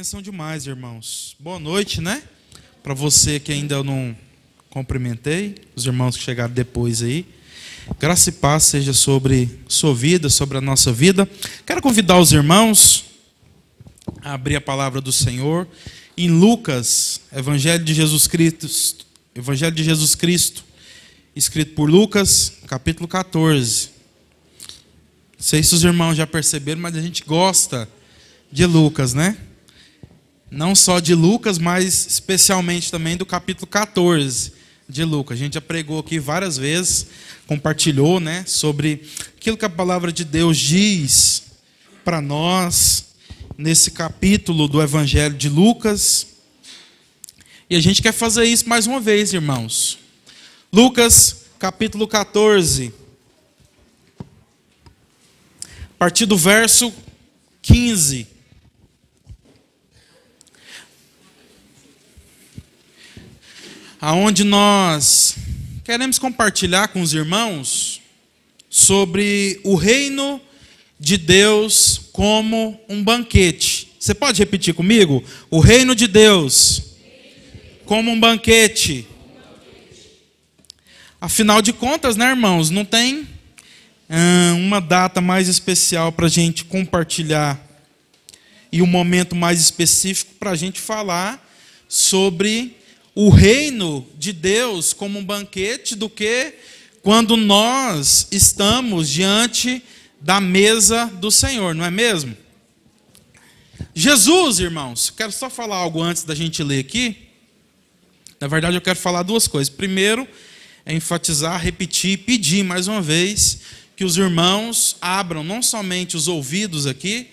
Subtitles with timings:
[0.00, 1.36] Benção demais, irmãos.
[1.38, 2.22] Boa noite, né?
[2.82, 4.16] Para você que ainda não
[4.70, 7.26] cumprimentei, os irmãos que chegaram depois aí.
[7.98, 11.28] Graça e paz seja sobre sua vida, sobre a nossa vida.
[11.66, 13.04] Quero convidar os irmãos
[14.22, 15.68] a abrir a palavra do Senhor
[16.16, 19.04] em Lucas, Evangelho de Jesus Cristo,
[19.34, 20.64] Evangelho de Jesus Cristo,
[21.36, 23.90] escrito por Lucas, capítulo 14.
[25.36, 27.86] Não sei se os irmãos já perceberam, mas a gente gosta
[28.50, 29.36] de Lucas, né?
[30.50, 34.52] Não só de Lucas, mas especialmente também do capítulo 14
[34.88, 35.38] de Lucas.
[35.38, 37.06] A gente já pregou aqui várias vezes,
[37.46, 41.44] compartilhou, né, sobre aquilo que a palavra de Deus diz
[42.04, 43.10] para nós
[43.56, 46.26] nesse capítulo do Evangelho de Lucas.
[47.68, 49.98] E a gente quer fazer isso mais uma vez, irmãos.
[50.72, 52.92] Lucas, capítulo 14.
[54.18, 54.24] A
[55.96, 56.92] partir do verso
[57.62, 58.39] 15.
[64.00, 65.36] Aonde nós
[65.84, 68.00] queremos compartilhar com os irmãos
[68.70, 70.40] sobre o reino
[70.98, 73.92] de Deus como um banquete.
[74.00, 75.22] Você pode repetir comigo?
[75.50, 76.82] O reino de Deus
[77.84, 79.06] como um banquete.
[81.20, 83.28] Afinal de contas, né, irmãos, não tem
[84.08, 87.60] hum, uma data mais especial para a gente compartilhar
[88.72, 91.46] e um momento mais específico para a gente falar
[91.86, 92.79] sobre
[93.22, 96.54] o reino de Deus como um banquete do que
[97.02, 99.82] quando nós estamos diante
[100.18, 102.34] da mesa do Senhor, não é mesmo?
[103.94, 107.28] Jesus, irmãos, quero só falar algo antes da gente ler aqui.
[108.40, 109.68] Na verdade, eu quero falar duas coisas.
[109.68, 110.26] Primeiro,
[110.86, 113.60] é enfatizar, repetir, pedir mais uma vez
[113.96, 117.28] que os irmãos abram não somente os ouvidos aqui,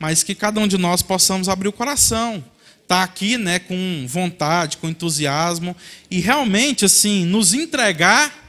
[0.00, 2.42] mas que cada um de nós possamos abrir o coração
[2.88, 5.76] tá aqui, né, com vontade, com entusiasmo
[6.10, 8.48] e realmente assim nos entregar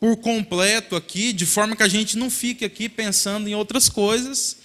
[0.00, 4.56] por completo aqui, de forma que a gente não fique aqui pensando em outras coisas,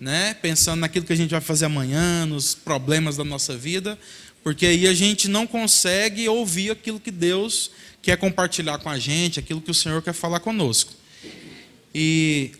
[0.00, 3.96] né, pensando naquilo que a gente vai fazer amanhã, nos problemas da nossa vida,
[4.42, 7.70] porque aí a gente não consegue ouvir aquilo que Deus
[8.02, 10.92] quer compartilhar com a gente, aquilo que o Senhor quer falar conosco.
[11.94, 12.52] E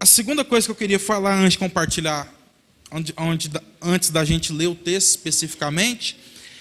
[0.00, 2.32] a segunda coisa que eu queria falar antes de compartilhar
[2.90, 3.50] onde, onde,
[3.80, 6.16] antes da gente ler o texto especificamente,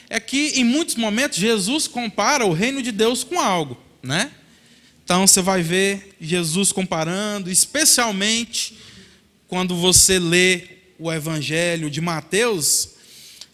[0.10, 4.32] é que em muitos momentos Jesus compara o reino de Deus com algo, né?
[5.04, 8.78] Então você vai ver Jesus comparando, especialmente
[9.48, 10.64] quando você lê
[11.00, 12.90] o Evangelho de Mateus,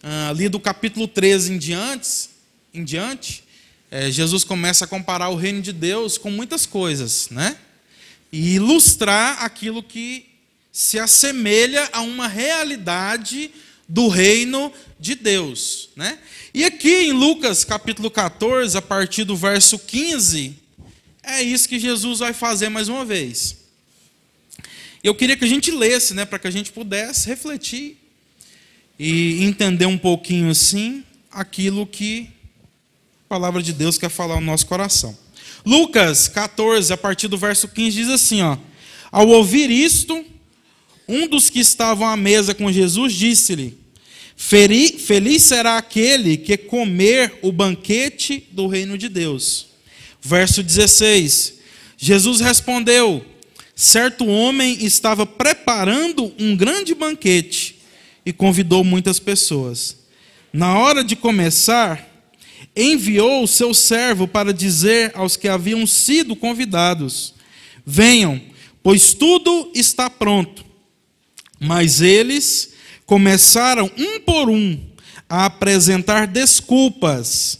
[0.01, 2.29] ah, ali do capítulo 13 em diante,
[2.73, 3.44] em diante
[3.95, 7.55] é, Jesus começa a comparar o reino de Deus com muitas coisas, né?
[8.31, 10.32] E ilustrar aquilo que
[10.73, 13.51] se assemelha a uma realidade
[13.88, 15.89] do reino de Deus.
[15.95, 16.17] Né?
[16.51, 20.57] E aqui em Lucas capítulo 14, a partir do verso 15,
[21.22, 23.57] é isso que Jesus vai fazer mais uma vez.
[25.03, 27.97] Eu queria que a gente lesse, né, para que a gente pudesse refletir
[28.97, 32.29] e entender um pouquinho assim aquilo que
[33.25, 35.16] a palavra de Deus quer falar no nosso coração.
[35.63, 38.57] Lucas 14, a partir do verso 15, diz assim: ó,
[39.11, 40.25] Ao ouvir isto,
[41.08, 43.78] um dos que estavam à mesa com Jesus disse-lhe:
[44.36, 49.68] Feliz será aquele que comer o banquete do reino de Deus.
[50.22, 51.56] Verso 16:
[51.97, 53.25] Jesus respondeu:
[53.75, 57.80] Certo homem estava preparando um grande banquete
[58.25, 59.97] e convidou muitas pessoas.
[60.52, 62.08] Na hora de começar,
[62.75, 67.34] enviou o seu servo para dizer aos que haviam sido convidados:
[67.85, 68.41] Venham,
[68.81, 70.72] pois tudo está pronto.
[71.63, 72.73] Mas eles
[73.05, 74.79] começaram um por um
[75.29, 77.59] a apresentar desculpas.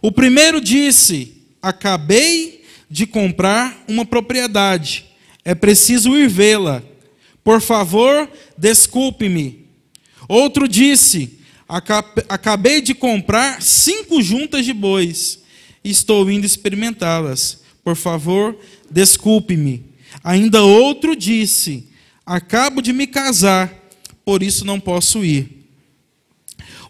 [0.00, 5.06] O primeiro disse: Acabei de comprar uma propriedade,
[5.44, 6.82] é preciso ir vê-la.
[7.42, 9.66] Por favor, desculpe-me.
[10.28, 11.38] Outro disse:
[12.28, 15.38] Acabei de comprar cinco juntas de bois,
[15.82, 17.62] estou indo experimentá-las.
[17.82, 18.56] Por favor,
[18.90, 19.84] desculpe-me.
[20.22, 21.88] Ainda outro disse:
[22.32, 23.70] Acabo de me casar,
[24.24, 25.68] por isso não posso ir.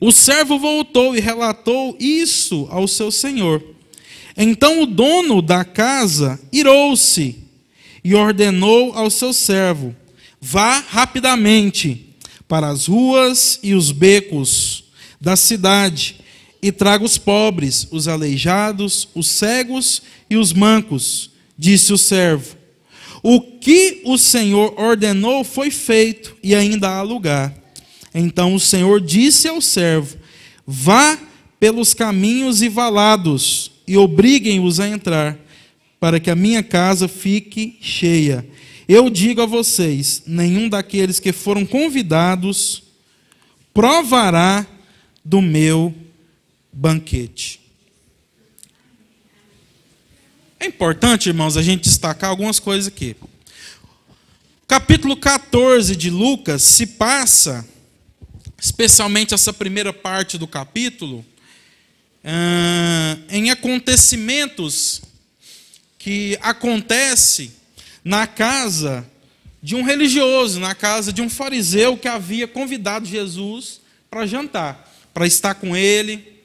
[0.00, 3.60] O servo voltou e relatou isso ao seu senhor.
[4.36, 7.40] Então o dono da casa irou-se
[8.04, 9.96] e ordenou ao seu servo:
[10.40, 12.14] Vá rapidamente
[12.46, 14.84] para as ruas e os becos
[15.20, 16.20] da cidade
[16.62, 22.61] e traga os pobres, os aleijados, os cegos e os mancos, disse o servo.
[23.22, 27.54] O que o Senhor ordenou foi feito e ainda há lugar.
[28.14, 30.18] Então o Senhor disse ao servo:
[30.66, 31.18] Vá
[31.60, 35.38] pelos caminhos e valados e obriguem-os a entrar,
[36.00, 38.44] para que a minha casa fique cheia.
[38.88, 42.82] Eu digo a vocês: nenhum daqueles que foram convidados
[43.72, 44.66] provará
[45.24, 45.94] do meu
[46.72, 47.61] banquete.
[50.62, 53.16] É importante, irmãos, a gente destacar algumas coisas aqui.
[54.68, 57.66] Capítulo 14 de Lucas se passa,
[58.60, 61.26] especialmente essa primeira parte do capítulo,
[63.28, 65.02] em acontecimentos
[65.98, 67.50] que acontece
[68.04, 69.04] na casa
[69.60, 75.26] de um religioso, na casa de um fariseu que havia convidado Jesus para jantar, para
[75.26, 76.40] estar com ele,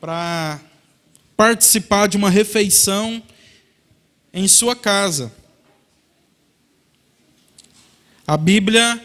[0.00, 0.58] para
[1.36, 3.22] participar de uma refeição
[4.32, 5.32] em sua casa.
[8.26, 9.02] A Bíblia,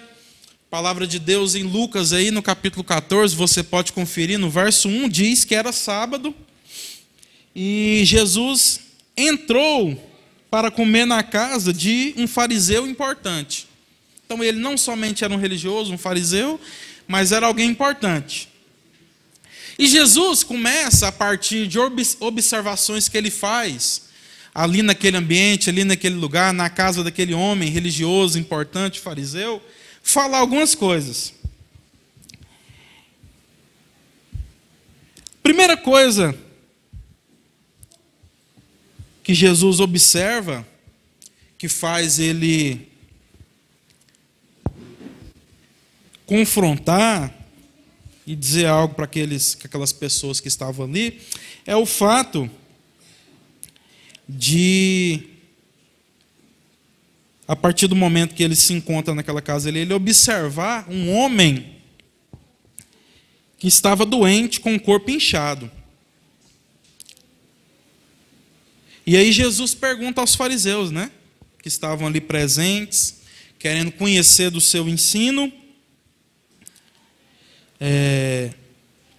[0.69, 5.07] palavra de Deus em Lucas, aí no capítulo 14, você pode conferir, no verso 1
[5.07, 6.35] diz que era sábado
[7.55, 8.79] e Jesus
[9.15, 10.11] entrou
[10.49, 13.67] para comer na casa de um fariseu importante.
[14.25, 16.59] Então ele não somente era um religioso, um fariseu,
[17.07, 18.49] mas era alguém importante.
[19.77, 21.79] E Jesus começa a partir de
[22.19, 24.02] observações que ele faz
[24.53, 29.61] ali naquele ambiente, ali naquele lugar, na casa daquele homem religioso, importante, fariseu,
[30.03, 31.33] falar algumas coisas.
[35.41, 36.37] Primeira coisa
[39.23, 40.67] que Jesus observa,
[41.57, 42.89] que faz ele
[46.25, 47.33] confrontar
[48.25, 51.21] e dizer algo para aquelas pessoas que estavam ali,
[51.65, 52.49] é o fato
[54.27, 55.33] de
[57.47, 61.75] a partir do momento que ele se encontra naquela casa, ele, ele observar um homem
[63.57, 65.69] que estava doente com o corpo inchado.
[69.05, 71.11] E aí Jesus pergunta aos fariseus, né,
[71.61, 73.21] que estavam ali presentes,
[73.59, 75.51] querendo conhecer do seu ensino,
[77.79, 78.53] é,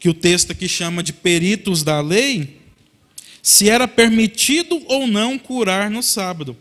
[0.00, 2.63] que o texto aqui chama de peritos da lei,
[3.44, 6.56] se era permitido ou não curar no sábado.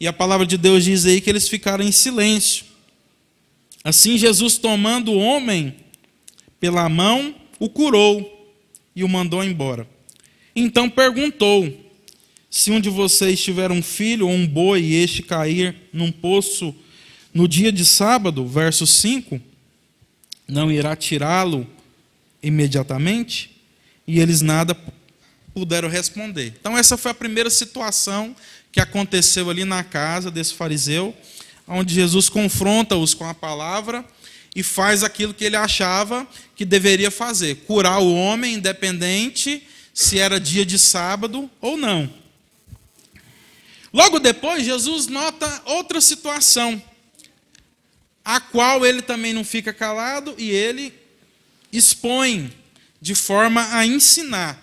[0.00, 2.64] E a palavra de Deus diz aí que eles ficaram em silêncio.
[3.84, 5.76] Assim, Jesus, tomando o homem
[6.58, 8.52] pela mão, o curou
[8.96, 9.88] e o mandou embora.
[10.56, 11.72] Então perguntou:
[12.50, 16.74] Se um de vocês tiver um filho ou um boi e este cair num poço
[17.32, 19.40] no dia de sábado, verso 5,
[20.48, 21.64] não irá tirá-lo
[22.42, 23.52] imediatamente?
[24.04, 24.76] E eles nada
[25.54, 26.54] puderam responder.
[26.58, 28.34] Então, essa foi a primeira situação
[28.70, 31.14] que aconteceu ali na casa desse fariseu,
[31.68, 34.04] onde Jesus confronta-os com a palavra
[34.54, 36.26] e faz aquilo que ele achava
[36.56, 42.12] que deveria fazer: curar o homem, independente se era dia de sábado ou não.
[43.92, 46.82] Logo depois, Jesus nota outra situação,
[48.24, 50.94] a qual ele também não fica calado e ele
[51.70, 52.50] expõe
[53.00, 54.61] de forma a ensinar.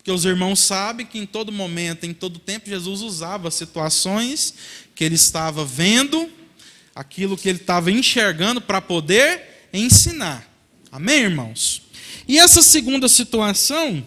[0.00, 4.54] Porque os irmãos sabem que em todo momento, em todo tempo, Jesus usava situações
[4.94, 6.26] que ele estava vendo,
[6.94, 10.50] aquilo que ele estava enxergando para poder ensinar.
[10.90, 11.82] Amém, irmãos?
[12.26, 14.02] E essa segunda situação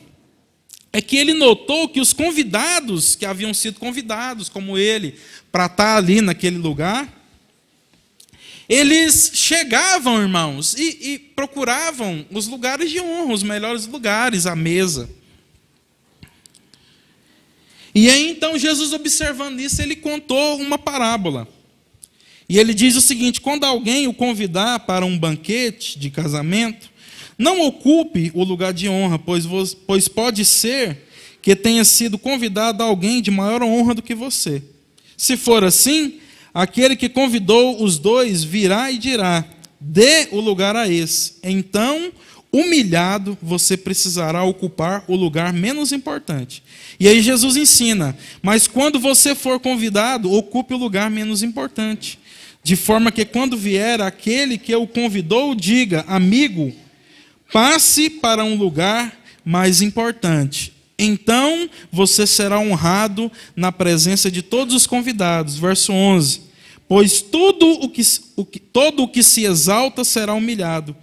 [0.92, 5.20] é que ele notou que os convidados que haviam sido convidados, como ele,
[5.52, 7.08] para estar ali naquele lugar,
[8.68, 15.08] eles chegavam, irmãos, e, e procuravam os lugares de honra, os melhores lugares, a mesa.
[17.96, 21.48] E aí então Jesus, observando isso, ele contou uma parábola.
[22.50, 26.90] E ele diz o seguinte: quando alguém o convidar para um banquete de casamento,
[27.38, 29.46] não ocupe o lugar de honra, pois,
[29.88, 31.08] pois pode ser
[31.42, 34.64] que tenha sido convidado alguém de maior honra do que você.
[35.18, 36.20] Se for assim,
[36.54, 39.46] aquele que convidou os dois virá e dirá:
[39.80, 41.36] dê o lugar a esse.
[41.44, 42.12] Então
[42.54, 46.62] humilhado, você precisará ocupar o lugar menos importante.
[47.00, 52.20] E aí Jesus ensina: mas quando você for convidado, ocupe o lugar menos importante.
[52.64, 56.72] De forma que quando vier aquele que o convidou, diga: amigo,
[57.52, 60.72] passe para um lugar mais importante.
[60.98, 65.58] Então você será honrado na presença de todos os convidados.
[65.58, 66.42] Verso 11:
[66.88, 68.04] Pois tudo o que,
[68.36, 70.96] o que, todo o que se exalta será humilhado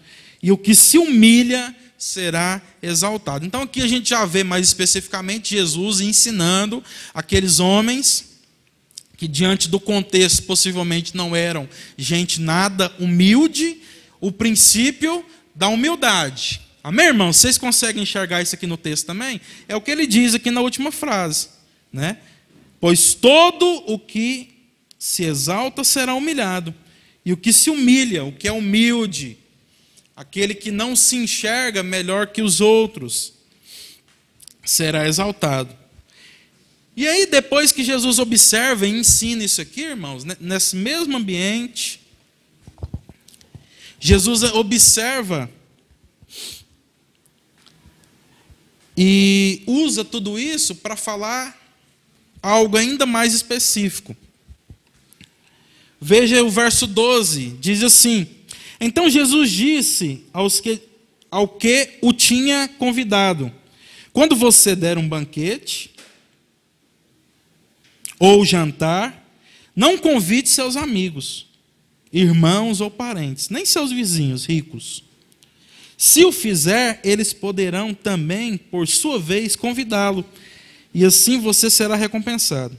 [0.43, 3.45] e o que se humilha será exaltado.
[3.45, 6.83] Então aqui a gente já vê mais especificamente Jesus ensinando
[7.13, 8.31] aqueles homens
[9.17, 11.69] que diante do contexto possivelmente não eram
[11.99, 13.83] gente nada humilde
[14.19, 15.23] o princípio
[15.55, 16.63] da humildade.
[16.83, 17.31] Amém, irmão?
[17.31, 19.39] Vocês conseguem enxergar isso aqui no texto também?
[19.69, 21.49] É o que ele diz aqui na última frase,
[21.93, 22.17] né?
[22.81, 24.49] Pois todo o que
[24.99, 26.75] se exalta será humilhado,
[27.25, 29.37] e o que se humilha, o que é humilde,
[30.21, 33.33] aquele que não se enxerga melhor que os outros,
[34.63, 35.75] será exaltado.
[36.95, 42.03] E aí, depois que Jesus observa e ensina isso aqui, irmãos, nesse mesmo ambiente,
[43.99, 45.51] Jesus observa
[48.95, 51.59] e usa tudo isso para falar
[52.43, 54.15] algo ainda mais específico.
[55.99, 58.29] Veja o verso 12, diz assim:
[58.81, 60.81] Então Jesus disse aos que,
[61.31, 63.53] ao que o tinha convidado:
[64.13, 65.91] Quando você der um banquete
[68.19, 69.21] ou jantar,
[69.77, 71.47] não convide seus amigos,
[72.13, 75.05] irmãos ou parentes, nem seus vizinhos ricos.
[75.97, 80.25] Se o fizer, eles poderão também, por sua vez, convidá-lo,
[80.95, 82.79] e assim você será recompensado.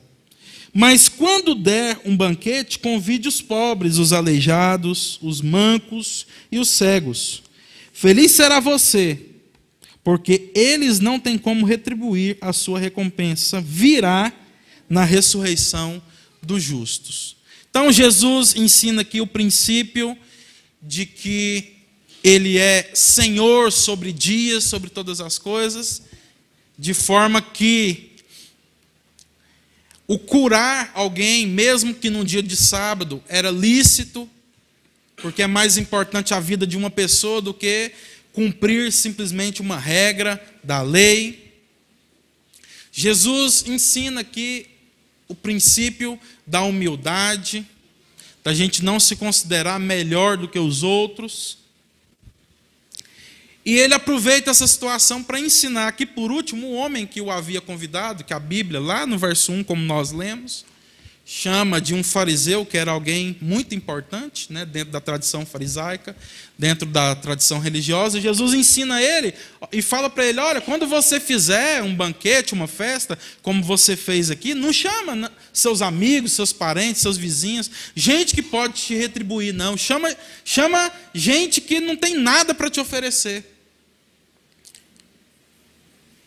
[0.73, 7.43] Mas quando der um banquete, convide os pobres, os aleijados, os mancos e os cegos.
[7.91, 9.19] Feliz será você,
[10.03, 14.31] porque eles não têm como retribuir a sua recompensa, virá
[14.89, 16.01] na ressurreição
[16.41, 17.35] dos justos.
[17.69, 20.17] Então Jesus ensina aqui o princípio
[20.81, 21.73] de que
[22.23, 26.03] ele é Senhor sobre dias, sobre todas as coisas,
[26.77, 28.10] de forma que
[30.07, 34.29] o curar alguém, mesmo que num dia de sábado, era lícito,
[35.17, 37.91] porque é mais importante a vida de uma pessoa do que
[38.33, 41.53] cumprir simplesmente uma regra da lei.
[42.91, 44.67] Jesus ensina aqui
[45.27, 47.65] o princípio da humildade,
[48.43, 51.60] da gente não se considerar melhor do que os outros,
[53.63, 57.61] e ele aproveita essa situação para ensinar que, por último, o homem que o havia
[57.61, 60.65] convidado, que a Bíblia, lá no verso 1, como nós lemos,
[61.23, 66.15] chama de um fariseu, que era alguém muito importante, né, dentro da tradição farisaica,
[66.57, 68.19] dentro da tradição religiosa.
[68.19, 69.33] Jesus ensina ele
[69.71, 74.31] e fala para ele: olha, quando você fizer um banquete, uma festa, como você fez
[74.31, 79.77] aqui, não chama seus amigos, seus parentes, seus vizinhos, gente que pode te retribuir, não.
[79.77, 80.13] Chama,
[80.43, 83.50] chama gente que não tem nada para te oferecer.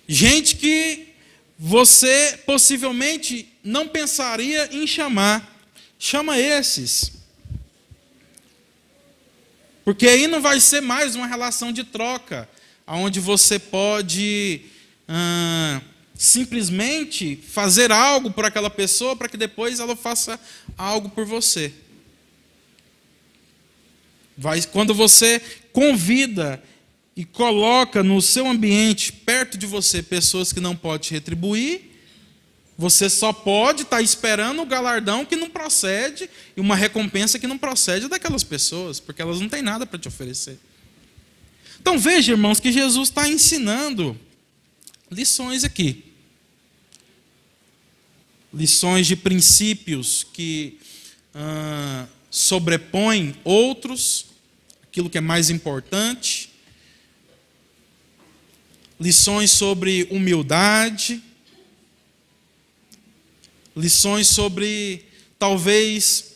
[0.06, 1.14] Gente que
[1.58, 5.50] você possivelmente não pensaria em chamar.
[5.98, 7.12] Chama esses.
[9.84, 12.48] Porque aí não vai ser mais uma relação de troca,
[12.86, 14.62] onde você pode
[15.06, 15.80] ah,
[16.14, 20.40] simplesmente fazer algo por aquela pessoa para que depois ela faça
[20.76, 21.72] algo por você.
[24.36, 25.40] Vai, quando você
[25.72, 26.62] convida
[27.16, 31.92] e coloca no seu ambiente, perto de você, pessoas que não podem te retribuir,
[32.76, 37.46] você só pode estar tá esperando o galardão que não procede e uma recompensa que
[37.46, 40.58] não procede daquelas pessoas, porque elas não têm nada para te oferecer.
[41.80, 44.18] Então veja, irmãos, que Jesus está ensinando
[45.08, 46.04] lições aqui.
[48.52, 50.78] Lições de princípios que
[51.32, 54.26] ah, sobrepõem outros,
[54.82, 56.53] aquilo que é mais importante
[58.98, 61.22] lições sobre humildade,
[63.76, 65.04] lições sobre
[65.38, 66.34] talvez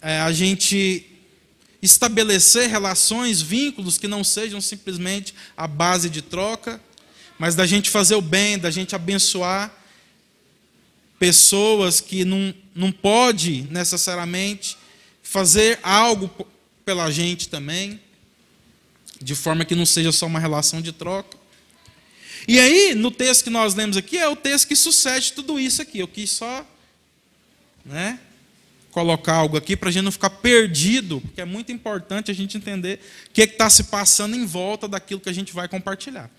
[0.00, 1.04] é, a gente
[1.82, 6.80] estabelecer relações, vínculos que não sejam simplesmente a base de troca,
[7.38, 9.72] mas da gente fazer o bem, da gente abençoar
[11.18, 14.76] pessoas que não, não pode necessariamente
[15.22, 16.30] fazer algo
[16.84, 18.00] pela gente também,
[19.20, 21.37] de forma que não seja só uma relação de troca.
[22.48, 25.82] E aí, no texto que nós lemos aqui, é o texto que sucede tudo isso
[25.82, 25.98] aqui.
[25.98, 26.66] Eu quis só
[27.84, 28.18] né,
[28.90, 32.56] colocar algo aqui para a gente não ficar perdido, porque é muito importante a gente
[32.56, 36.30] entender o que está se passando em volta daquilo que a gente vai compartilhar.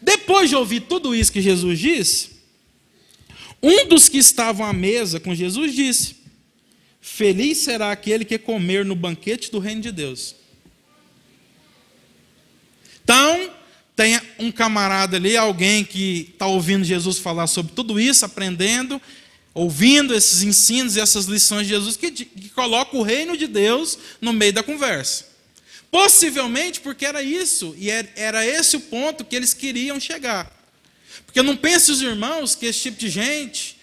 [0.00, 2.30] Depois de ouvir tudo isso que Jesus disse,
[3.62, 6.16] um dos que estavam à mesa com Jesus disse:
[6.98, 10.34] Feliz será aquele que comer no banquete do reino de Deus.
[13.04, 13.57] Então,
[13.98, 19.02] tem um camarada ali, alguém que está ouvindo Jesus falar sobre tudo isso, aprendendo,
[19.52, 23.98] ouvindo esses ensinos e essas lições de Jesus, que, que coloca o reino de Deus
[24.20, 25.26] no meio da conversa.
[25.90, 30.48] Possivelmente porque era isso, e era esse o ponto que eles queriam chegar.
[31.26, 33.78] Porque não pense os irmãos que esse tipo de gente,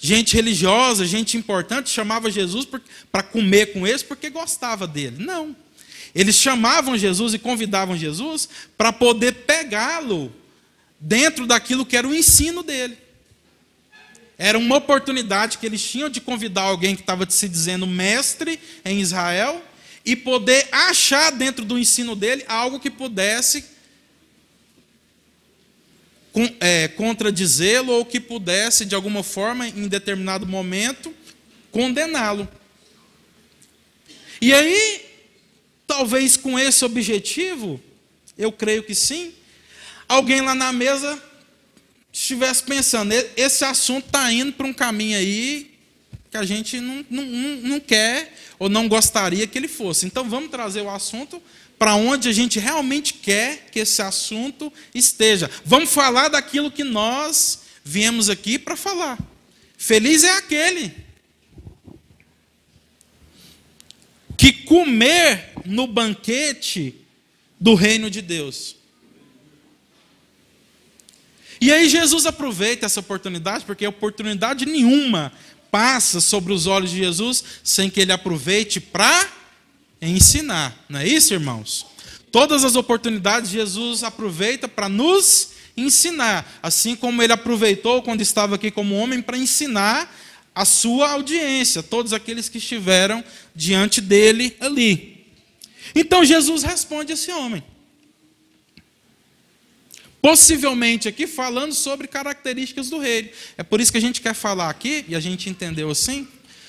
[0.00, 2.66] gente religiosa, gente importante, chamava Jesus
[3.12, 5.24] para comer com eles porque gostava dele.
[5.24, 5.54] Não.
[6.18, 10.32] Eles chamavam Jesus e convidavam Jesus para poder pegá-lo
[10.98, 12.98] dentro daquilo que era o ensino dele.
[14.36, 19.00] Era uma oportunidade que eles tinham de convidar alguém que estava se dizendo mestre em
[19.00, 19.64] Israel
[20.04, 23.64] e poder achar dentro do ensino dele algo que pudesse
[26.58, 31.14] é, contradizê-lo ou que pudesse, de alguma forma, em determinado momento,
[31.70, 32.48] condená-lo.
[34.40, 35.07] E aí,
[35.88, 37.80] talvez com esse objetivo,
[38.36, 39.32] eu creio que sim,
[40.06, 41.20] alguém lá na mesa
[42.12, 45.74] estivesse pensando, esse assunto está indo para um caminho aí
[46.30, 50.04] que a gente não, não, não quer ou não gostaria que ele fosse.
[50.04, 51.42] Então vamos trazer o assunto
[51.78, 55.50] para onde a gente realmente quer que esse assunto esteja.
[55.64, 59.18] Vamos falar daquilo que nós viemos aqui para falar.
[59.78, 60.92] Feliz é aquele
[64.36, 66.94] que comer no banquete
[67.58, 68.76] do reino de Deus.
[71.60, 75.32] E aí Jesus aproveita essa oportunidade, porque oportunidade nenhuma
[75.70, 79.28] passa sobre os olhos de Jesus sem que ele aproveite para
[80.00, 80.84] ensinar.
[80.88, 81.86] Não é isso, irmãos?
[82.30, 88.70] Todas as oportunidades Jesus aproveita para nos ensinar, assim como ele aproveitou quando estava aqui
[88.70, 90.14] como homem para ensinar
[90.54, 93.22] a sua audiência, todos aqueles que estiveram
[93.54, 95.17] diante dele ali.
[96.00, 97.60] Então Jesus responde a esse homem.
[100.22, 103.32] Possivelmente aqui falando sobre características do rei.
[103.56, 106.28] É por isso que a gente quer falar aqui, e a gente entendeu assim,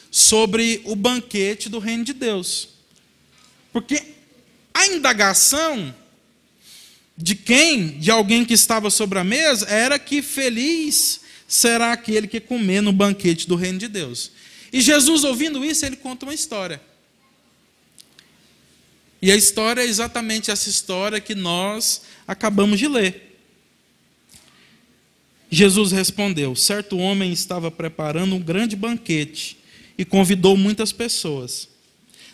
[0.10, 2.70] sobre o banquete do reino de Deus.
[3.72, 4.02] Porque
[4.74, 5.94] a indagação
[7.16, 12.40] de quem, de alguém que estava sobre a mesa, era que feliz será aquele que
[12.40, 14.32] comer no banquete do reino de Deus.
[14.74, 16.89] E Jesus, ouvindo isso, ele conta uma história.
[19.22, 23.38] E a história é exatamente essa história que nós acabamos de ler.
[25.50, 29.58] Jesus respondeu: Certo homem estava preparando um grande banquete
[29.98, 31.68] e convidou muitas pessoas.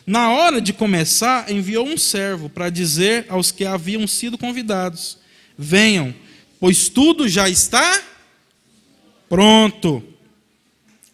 [0.06, 5.18] Na hora de começar, enviou um servo para dizer aos que haviam sido convidados:
[5.58, 6.14] Venham,
[6.60, 8.04] pois tudo já está
[9.28, 10.04] pronto.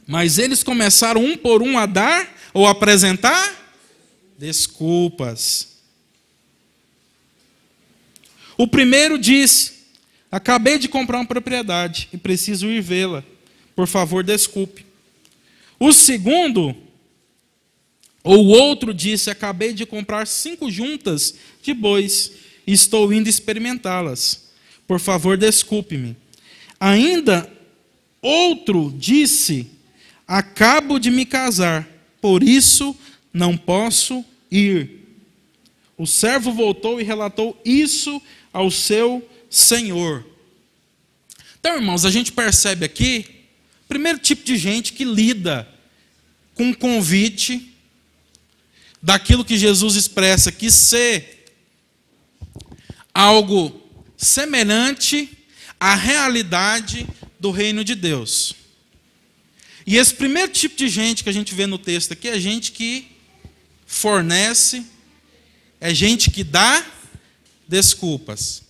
[0.06, 3.61] Mas eles começaram um por um a dar ou apresentar
[4.41, 5.67] desculpas.
[8.58, 9.73] O primeiro disse:
[10.32, 13.23] Acabei de comprar uma propriedade e preciso ir vê-la.
[13.75, 14.84] Por favor, desculpe.
[15.80, 16.75] O segundo,
[18.23, 22.32] ou o outro, disse: Acabei de comprar cinco juntas de bois
[22.65, 24.49] e estou indo experimentá-las.
[24.88, 26.17] Por favor, desculpe-me.
[26.80, 27.47] Ainda
[28.19, 29.69] outro disse:
[30.27, 31.88] Acabo de me casar,
[32.19, 32.95] por isso
[33.32, 35.02] não posso ir.
[35.98, 40.26] O servo voltou e relatou isso ao seu Senhor.
[41.60, 43.26] Então, irmãos, a gente percebe aqui,
[43.88, 45.68] primeiro tipo de gente que lida
[46.56, 47.72] com um convite
[49.02, 51.46] daquilo que Jesus expressa que ser
[53.14, 53.82] algo
[54.18, 55.30] semelhante
[55.80, 57.08] à realidade
[57.40, 58.56] do reino de Deus.
[59.86, 62.72] E esse primeiro tipo de gente que a gente vê no texto aqui é gente
[62.72, 63.08] que
[63.91, 64.86] fornece,
[65.80, 66.84] é gente que dá
[67.67, 68.63] desculpas.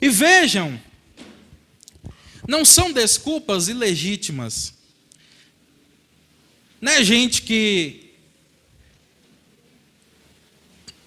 [0.00, 0.78] E vejam,
[2.46, 4.74] não são desculpas ilegítimas.
[6.82, 8.12] Não é gente que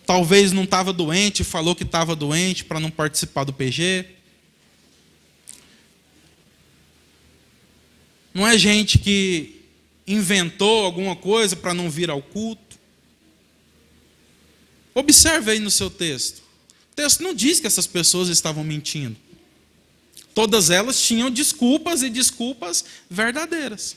[0.08, 4.08] talvez não estava doente, falou que estava doente para não participar do PG.
[8.34, 9.59] Não é gente que
[10.12, 12.78] inventou alguma coisa para não vir ao culto.
[14.94, 16.50] Observe aí no seu texto
[17.00, 19.16] texto não diz que essas pessoas estavam mentindo.
[20.34, 23.96] Todas elas tinham desculpas e desculpas verdadeiras.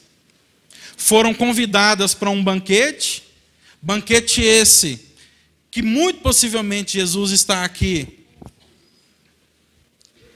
[0.96, 3.25] Foram convidadas para um banquete,
[3.81, 5.01] banquete esse,
[5.68, 8.22] que muito possivelmente Jesus está aqui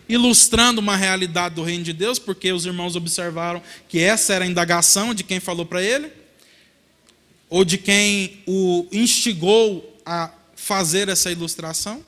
[0.08, 4.48] ilustrando uma realidade do reino de Deus, porque os irmãos observaram que essa era a
[4.48, 6.10] indagação de quem falou para ele,
[7.48, 12.04] ou de quem o instigou a fazer essa ilustração.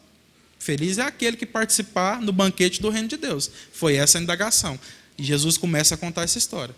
[0.59, 3.51] Feliz é aquele que participar no banquete do reino de Deus.
[3.73, 4.79] Foi essa a indagação.
[5.17, 6.75] E Jesus começa a contar essa história.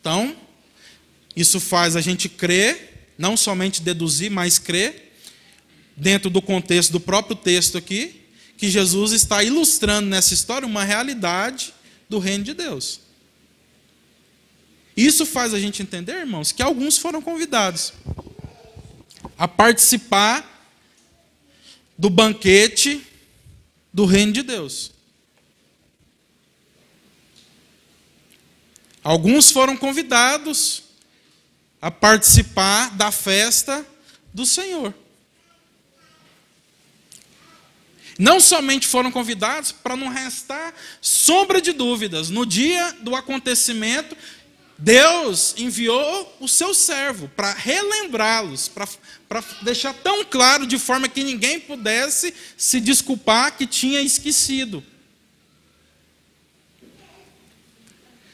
[0.00, 0.36] Então,
[1.34, 5.12] isso faz a gente crer, não somente deduzir, mas crer,
[5.96, 8.23] dentro do contexto do próprio texto aqui,
[8.56, 11.74] que Jesus está ilustrando nessa história uma realidade
[12.08, 13.00] do reino de Deus.
[14.96, 17.92] Isso faz a gente entender, irmãos, que alguns foram convidados.
[19.36, 20.48] a participar
[21.98, 23.04] do banquete
[23.92, 24.92] do reino de Deus.
[29.02, 30.84] Alguns foram convidados
[31.80, 33.86] a participar da festa
[34.32, 34.94] do Senhor.
[38.18, 44.16] Não somente foram convidados, para não restar sombra de dúvidas, no dia do acontecimento,
[44.76, 51.60] Deus enviou o seu servo para relembrá-los, para deixar tão claro de forma que ninguém
[51.60, 54.82] pudesse se desculpar que tinha esquecido.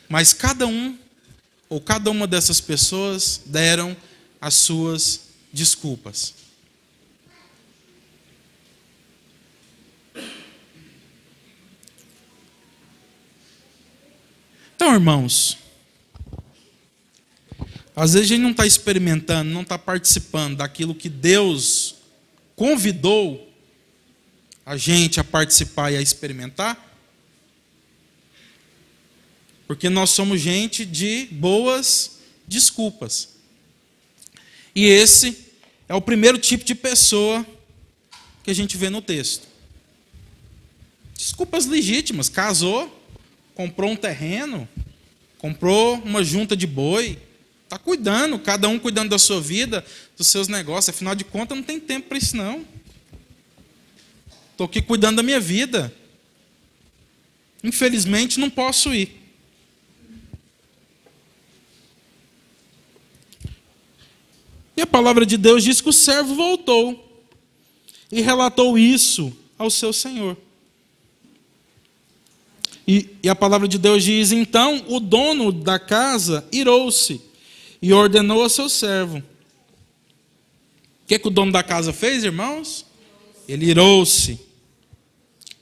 [0.08, 0.98] Mas cada um,
[1.68, 3.96] ou cada uma dessas pessoas, deram
[4.40, 5.20] as suas
[5.52, 6.39] desculpas.
[14.80, 15.58] Então, irmãos,
[17.94, 21.96] às vezes a gente não está experimentando, não está participando daquilo que Deus
[22.56, 23.52] convidou
[24.64, 26.96] a gente a participar e a experimentar,
[29.66, 33.34] porque nós somos gente de boas desculpas.
[34.74, 35.52] E esse
[35.90, 37.46] é o primeiro tipo de pessoa
[38.42, 39.46] que a gente vê no texto.
[41.14, 42.99] Desculpas legítimas, casou,
[43.54, 44.68] comprou um terreno,
[45.38, 47.18] comprou uma junta de boi,
[47.64, 49.84] está cuidando, cada um cuidando da sua vida,
[50.16, 50.94] dos seus negócios.
[50.94, 52.66] Afinal de contas, não tem tempo para isso, não.
[54.52, 55.94] Estou aqui cuidando da minha vida.
[57.62, 59.20] Infelizmente, não posso ir.
[64.76, 67.22] E a palavra de Deus diz que o servo voltou
[68.10, 70.36] e relatou isso ao seu senhor.
[72.90, 77.20] E, e a palavra de Deus diz: então o dono da casa irou-se
[77.80, 79.18] e ordenou a seu servo.
[79.18, 79.22] O
[81.06, 82.84] que, que o dono da casa fez, irmãos?
[83.46, 84.40] Ele irou-se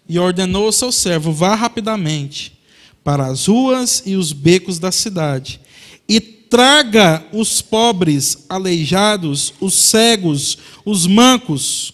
[0.08, 2.58] e ordenou ao seu servo: vá rapidamente
[3.04, 5.60] para as ruas e os becos da cidade
[6.08, 11.92] e traga os pobres, aleijados, os cegos, os mancos.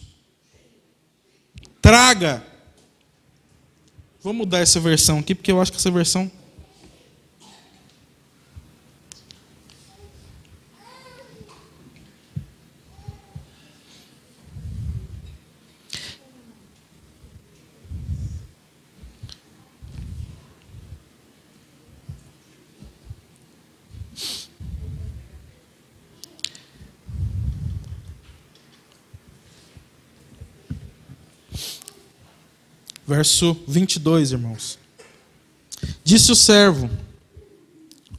[1.82, 2.53] Traga
[4.24, 6.30] Vou mudar essa versão aqui, porque eu acho que essa versão.
[33.14, 34.76] Verso 22, irmãos.
[36.02, 36.90] Disse o servo: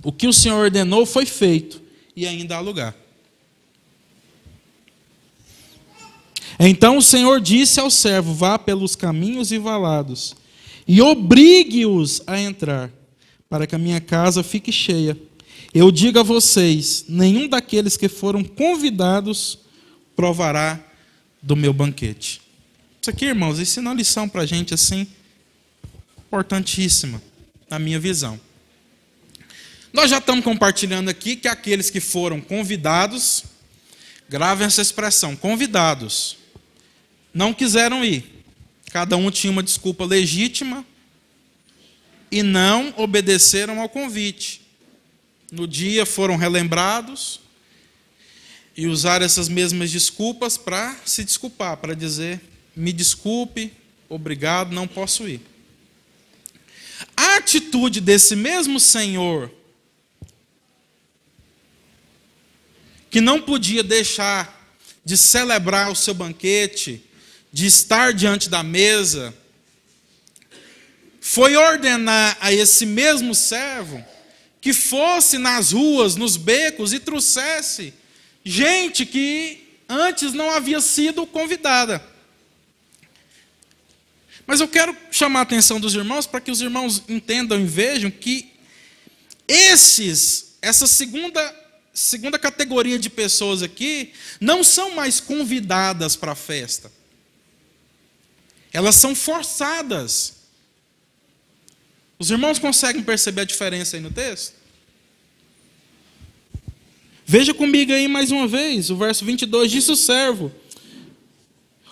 [0.01, 1.81] O que o Senhor ordenou foi feito,
[2.15, 2.95] e ainda há lugar.
[6.57, 10.33] Então o Senhor disse ao servo: Vá pelos caminhos e valados,
[10.87, 12.89] e obrigue-os a entrar,
[13.49, 15.17] para que a minha casa fique cheia.
[15.73, 19.59] Eu digo a vocês: nenhum daqueles que foram convidados
[20.15, 20.81] provará
[21.41, 22.44] do meu banquete.
[23.05, 25.05] Isso aqui, irmãos, ensina uma lição para a gente assim,
[26.17, 27.21] importantíssima,
[27.69, 28.41] na minha visão.
[29.93, 33.43] Nós já estamos compartilhando aqui que aqueles que foram convidados,
[34.27, 36.37] gravem essa expressão, convidados,
[37.31, 38.43] não quiseram ir.
[38.89, 40.83] Cada um tinha uma desculpa legítima
[42.31, 44.61] e não obedeceram ao convite.
[45.51, 47.39] No dia foram relembrados
[48.75, 52.41] e usaram essas mesmas desculpas para se desculpar, para dizer
[52.75, 53.71] me desculpe,
[54.09, 55.41] obrigado, não posso ir.
[57.15, 59.51] A atitude desse mesmo Senhor,
[63.09, 64.53] que não podia deixar
[65.03, 67.03] de celebrar o seu banquete,
[67.53, 69.33] de estar diante da mesa,
[71.21, 74.03] foi ordenar a esse mesmo servo
[74.59, 77.93] que fosse nas ruas, nos becos e trouxesse
[78.43, 82.14] gente que antes não havia sido convidada.
[84.47, 88.11] Mas eu quero chamar a atenção dos irmãos para que os irmãos entendam e vejam
[88.11, 88.51] que
[89.47, 91.55] esses, essa segunda,
[91.93, 96.91] segunda categoria de pessoas aqui, não são mais convidadas para a festa.
[98.71, 100.33] Elas são forçadas.
[102.19, 104.53] Os irmãos conseguem perceber a diferença aí no texto?
[107.25, 110.51] Veja comigo aí mais uma vez, o verso 22 diz o servo: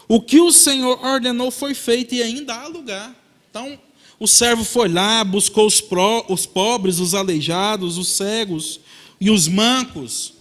[0.07, 3.15] o que o Senhor ordenou foi feito e ainda há lugar.
[3.49, 3.79] Então,
[4.19, 8.79] o servo foi lá, buscou os, pró, os pobres, os aleijados, os cegos
[9.19, 10.33] e os mancos,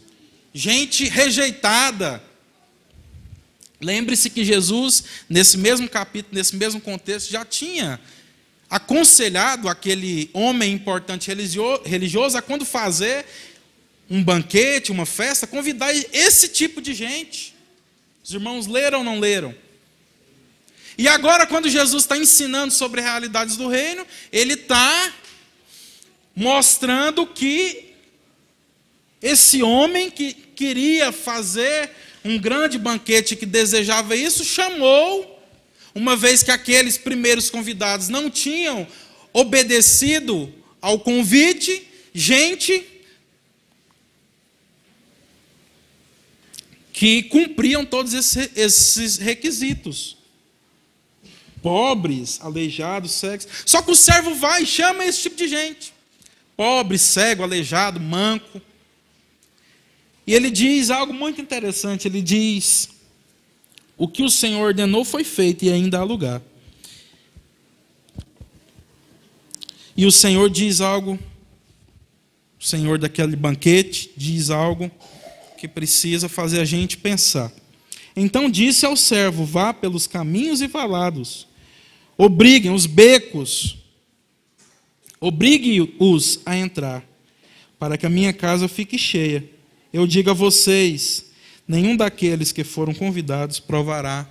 [0.52, 2.22] gente rejeitada,
[3.82, 8.00] Lembre-se que Jesus, nesse mesmo capítulo, nesse mesmo contexto, já tinha
[8.70, 11.28] aconselhado aquele homem importante
[11.84, 13.26] religioso a quando fazer
[14.08, 17.51] um banquete, uma festa, convidar esse tipo de gente.
[18.22, 19.54] Os irmãos leram ou não leram?
[20.96, 25.12] E agora, quando Jesus está ensinando sobre realidades do reino, ele está
[26.34, 27.92] mostrando que
[29.20, 31.90] esse homem que queria fazer
[32.24, 35.42] um grande banquete, que desejava isso, chamou,
[35.94, 38.86] uma vez que aqueles primeiros convidados não tinham
[39.32, 42.91] obedecido ao convite, gente
[46.92, 50.16] que cumpriam todos esses requisitos
[51.62, 53.46] pobres, aleijados, cegos.
[53.64, 55.94] Só que o servo vai e chama esse tipo de gente:
[56.56, 58.60] pobre, cego, aleijado, manco.
[60.26, 62.90] E ele diz algo muito interessante: ele diz,
[63.96, 66.42] o que o Senhor ordenou foi feito e ainda há lugar.
[69.96, 71.18] E o Senhor diz algo,
[72.60, 74.90] o Senhor daquele banquete diz algo
[75.62, 77.52] que precisa fazer a gente pensar.
[78.16, 81.46] Então disse ao servo: Vá pelos caminhos e valados,
[82.18, 83.78] Obriguem os becos,
[85.20, 87.04] obrigue-os a entrar,
[87.78, 89.48] para que a minha casa fique cheia.
[89.92, 91.26] Eu digo a vocês:
[91.66, 94.28] nenhum daqueles que foram convidados provará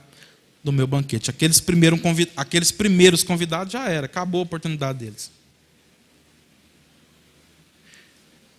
[0.62, 1.30] do meu banquete.
[1.30, 1.98] Aqueles, primeiro,
[2.36, 5.32] aqueles primeiros convidados já era, acabou a oportunidade deles.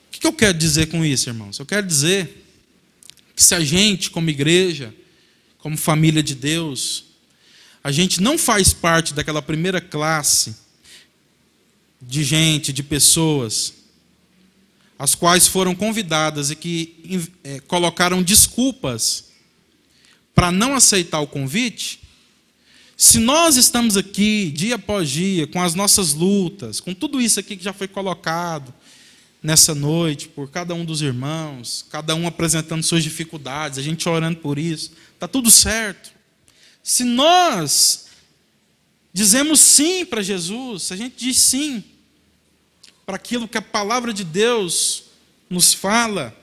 [0.09, 1.59] O que eu quero dizer com isso, irmãos?
[1.59, 2.43] Eu quero dizer
[3.35, 4.95] que se a gente, como igreja,
[5.59, 7.05] como família de Deus,
[7.83, 10.57] a gente não faz parte daquela primeira classe
[12.01, 13.75] de gente, de pessoas,
[14.99, 19.31] as quais foram convidadas e que é, colocaram desculpas
[20.35, 22.01] para não aceitar o convite,
[22.97, 27.57] se nós estamos aqui dia após dia, com as nossas lutas, com tudo isso aqui
[27.57, 28.73] que já foi colocado
[29.42, 34.38] nessa noite por cada um dos irmãos, cada um apresentando suas dificuldades, a gente orando
[34.38, 36.12] por isso, está tudo certo.
[36.83, 38.07] Se nós
[39.12, 41.83] dizemos sim para Jesus, se a gente diz sim
[43.05, 45.05] para aquilo que a palavra de Deus
[45.50, 46.37] nos fala,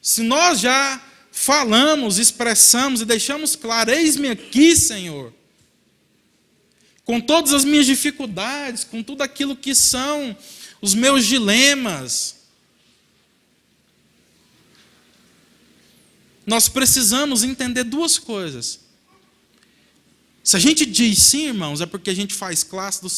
[0.00, 5.32] se nós já falamos, expressamos e deixamos claro: eis-me aqui, Senhor,
[7.04, 10.36] com todas as minhas dificuldades, com tudo aquilo que são
[10.86, 12.36] os meus dilemas,
[16.46, 18.78] nós precisamos entender duas coisas.
[20.44, 23.10] Se a gente diz sim, irmãos, é porque a gente faz classe do,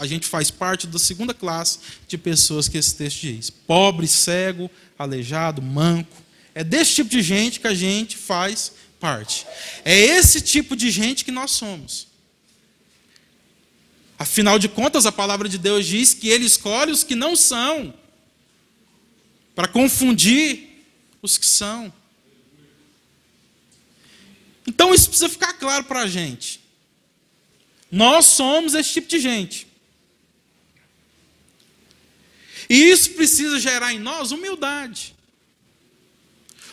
[0.00, 4.68] a gente faz parte da segunda classe de pessoas que esse texto diz: pobre, cego,
[4.98, 6.20] aleijado, manco.
[6.52, 9.46] É desse tipo de gente que a gente faz parte.
[9.84, 12.08] É esse tipo de gente que nós somos.
[14.22, 17.92] Afinal de contas, a palavra de Deus diz que ele escolhe os que não são,
[19.52, 20.86] para confundir
[21.20, 21.92] os que são.
[24.64, 26.60] Então isso precisa ficar claro para a gente.
[27.90, 29.66] Nós somos esse tipo de gente.
[32.70, 35.16] E isso precisa gerar em nós humildade.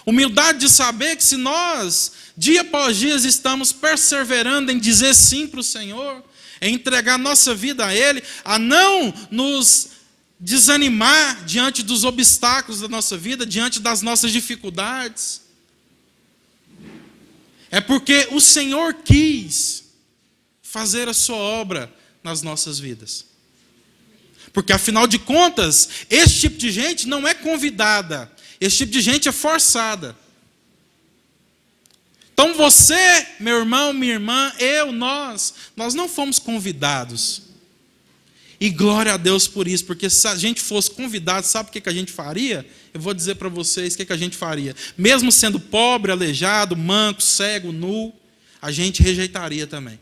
[0.05, 5.61] Humildade de saber que se nós, dia após dia, estamos perseverando em dizer sim para
[5.61, 6.28] o Senhor,
[6.61, 9.89] em entregar nossa vida a Ele, a não nos
[10.39, 15.41] desanimar diante dos obstáculos da nossa vida, diante das nossas dificuldades,
[17.69, 19.83] é porque o Senhor quis
[20.61, 21.93] fazer a sua obra
[22.23, 23.25] nas nossas vidas.
[24.53, 29.29] Porque afinal de contas, esse tipo de gente não é convidada, esse tipo de gente
[29.29, 30.17] é forçada.
[32.39, 37.41] Então você, meu irmão, minha irmã, eu, nós, nós não fomos convidados.
[38.57, 41.89] E glória a Deus por isso, porque se a gente fosse convidado, sabe o que
[41.89, 42.65] a gente faria?
[42.93, 44.73] Eu vou dizer para vocês o que a gente faria.
[44.97, 48.13] Mesmo sendo pobre, aleijado, manco, cego, nu,
[48.61, 49.99] a gente rejeitaria também.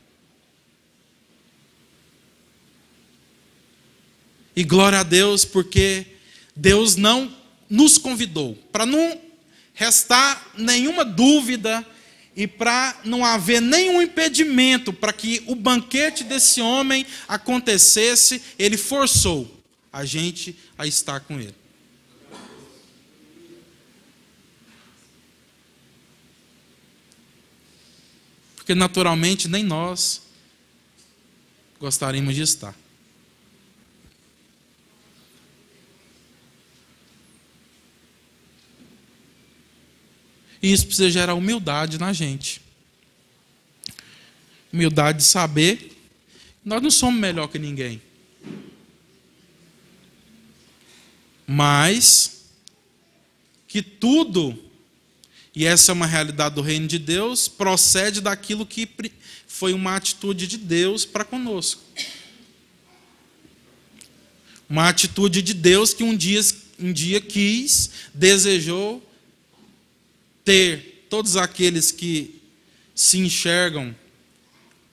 [4.56, 6.06] E glória a Deus, porque
[6.56, 7.36] Deus não
[7.68, 8.54] nos convidou.
[8.72, 9.20] Para não
[9.74, 11.84] restar nenhuma dúvida
[12.38, 19.60] e para não haver nenhum impedimento para que o banquete desse homem acontecesse, ele forçou
[19.92, 21.56] a gente a estar com ele.
[28.56, 30.22] Porque naturalmente nem nós
[31.80, 32.76] gostaríamos de estar.
[40.62, 42.62] E isso precisa gerar humildade na gente.
[44.72, 45.98] humildade de saber
[46.68, 48.02] nós não somos melhor que ninguém.
[51.48, 52.44] Mas
[53.70, 54.62] que tudo,
[55.56, 58.86] e essa é uma realidade do reino de Deus, procede daquilo que
[59.48, 61.82] foi uma atitude de Deus para conosco.
[64.70, 66.42] Uma atitude de Deus que um dia,
[66.78, 69.02] um dia quis, desejou
[70.48, 72.42] ter todos aqueles que
[72.96, 73.94] se enxergam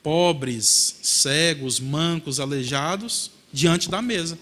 [0.03, 4.37] pobres, cegos, mancos, aleijados diante da mesa.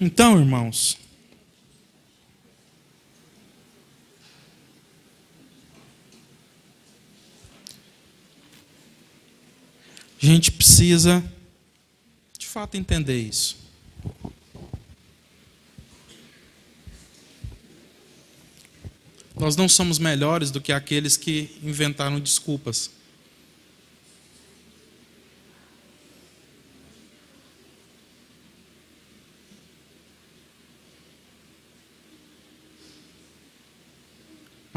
[0.00, 0.96] Então, irmãos,
[10.22, 11.20] a gente precisa,
[12.38, 13.56] de fato, entender isso.
[19.34, 22.97] Nós não somos melhores do que aqueles que inventaram desculpas.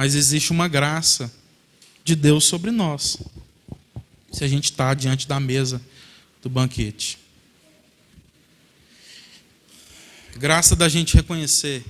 [0.02, 1.32] Mas existe uma graça
[2.04, 3.20] de Deus sobre nós,
[4.32, 5.80] se a gente está diante da mesa
[6.42, 7.20] do banquete.
[10.38, 11.86] Graça da gente reconhecer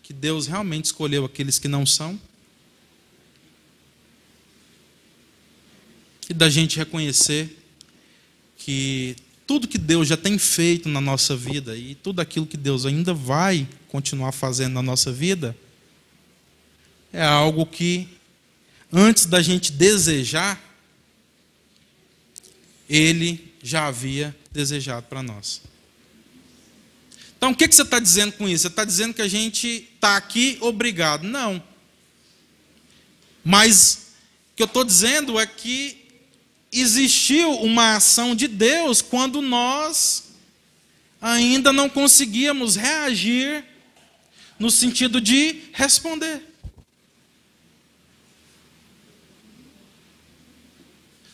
[0.00, 2.20] que Deus realmente escolheu aqueles que não são,
[6.30, 7.64] e da gente reconhecer
[8.58, 12.86] que tudo que Deus já tem feito na nossa vida e tudo aquilo que Deus
[12.86, 15.56] ainda vai continuar fazendo na nossa vida
[17.12, 18.08] é algo que,
[18.92, 20.62] antes da gente desejar,
[22.88, 25.62] ele já havia desejado para nós.
[27.36, 28.62] Então, o que, você está dizendo com isso?
[28.62, 31.24] Você está dizendo que a gente está aqui obrigado?
[31.24, 31.62] Não.
[33.44, 34.12] Mas
[34.52, 36.06] o que eu estou dizendo é que
[36.72, 40.24] existiu uma ação de Deus quando nós
[41.20, 43.64] ainda não conseguíamos reagir
[44.58, 46.42] no sentido de responder.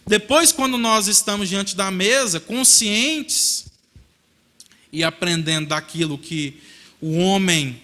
[0.06, 3.66] Depois, quando nós estamos diante da mesa, conscientes
[4.92, 6.60] e aprendendo daquilo que
[7.00, 7.80] o homem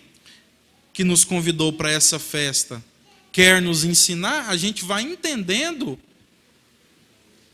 [0.93, 2.85] que nos convidou para essa festa
[3.31, 5.99] quer nos ensinar, a gente vai entendendo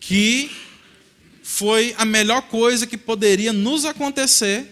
[0.00, 0.50] que
[1.42, 4.66] foi a melhor coisa que poderia nos acontecer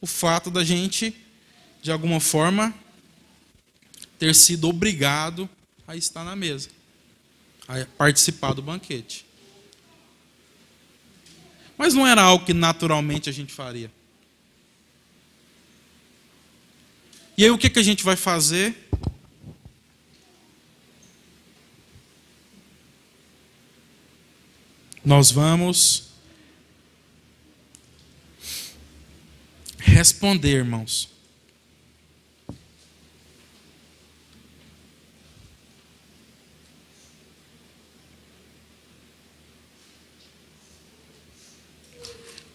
[0.00, 1.14] o fato da gente,
[1.80, 2.74] de alguma forma,
[4.18, 5.48] ter sido obrigado
[5.86, 6.68] a estar na mesa
[7.80, 9.24] a participar do banquete.
[11.76, 13.90] Mas não era algo que naturalmente a gente faria.
[17.36, 18.76] E aí o que, que a gente vai fazer?
[25.04, 26.12] Nós vamos
[29.78, 31.11] responder, irmãos.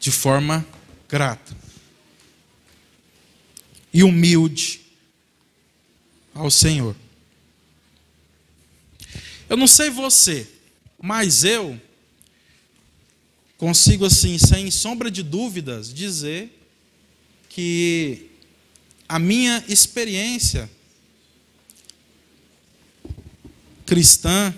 [0.07, 0.65] De forma
[1.09, 1.53] grata
[3.91, 4.79] e humilde
[6.33, 6.95] ao Senhor.
[9.49, 10.47] Eu não sei você,
[10.97, 11.77] mas eu
[13.57, 16.57] consigo assim, sem sombra de dúvidas, dizer
[17.49, 18.29] que
[19.09, 20.69] a minha experiência
[23.85, 24.55] cristã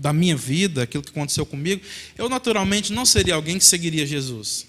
[0.00, 1.82] da minha vida, aquilo que aconteceu comigo,
[2.16, 4.66] eu naturalmente não seria alguém que seguiria Jesus.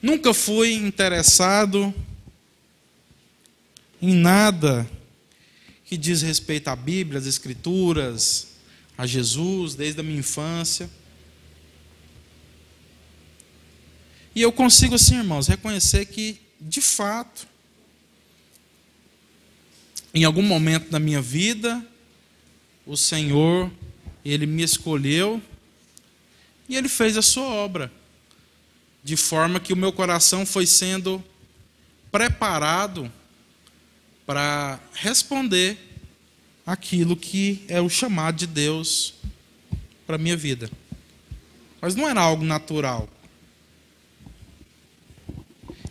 [0.00, 1.92] Nunca fui interessado
[4.00, 4.88] em nada
[5.84, 8.48] que diz respeito à Bíblia, às Escrituras,
[8.96, 10.88] a Jesus, desde a minha infância.
[14.32, 17.51] E eu consigo, assim, irmãos, reconhecer que, de fato,
[20.14, 21.84] em algum momento da minha vida,
[22.86, 23.70] o Senhor,
[24.24, 25.40] Ele me escolheu
[26.68, 27.92] E ele fez a sua obra,
[29.02, 31.22] de forma que o meu coração foi sendo
[32.10, 33.12] preparado
[34.24, 35.76] para responder
[36.64, 39.14] aquilo que é o chamado de Deus
[40.06, 40.70] para a minha vida.
[41.80, 43.08] Mas não era algo natural.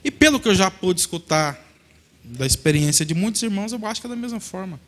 [0.04, 1.60] E pelo que eu já pude escutar
[2.32, 4.80] da experiência de muitos irmãos, eu acho que é da mesma forma.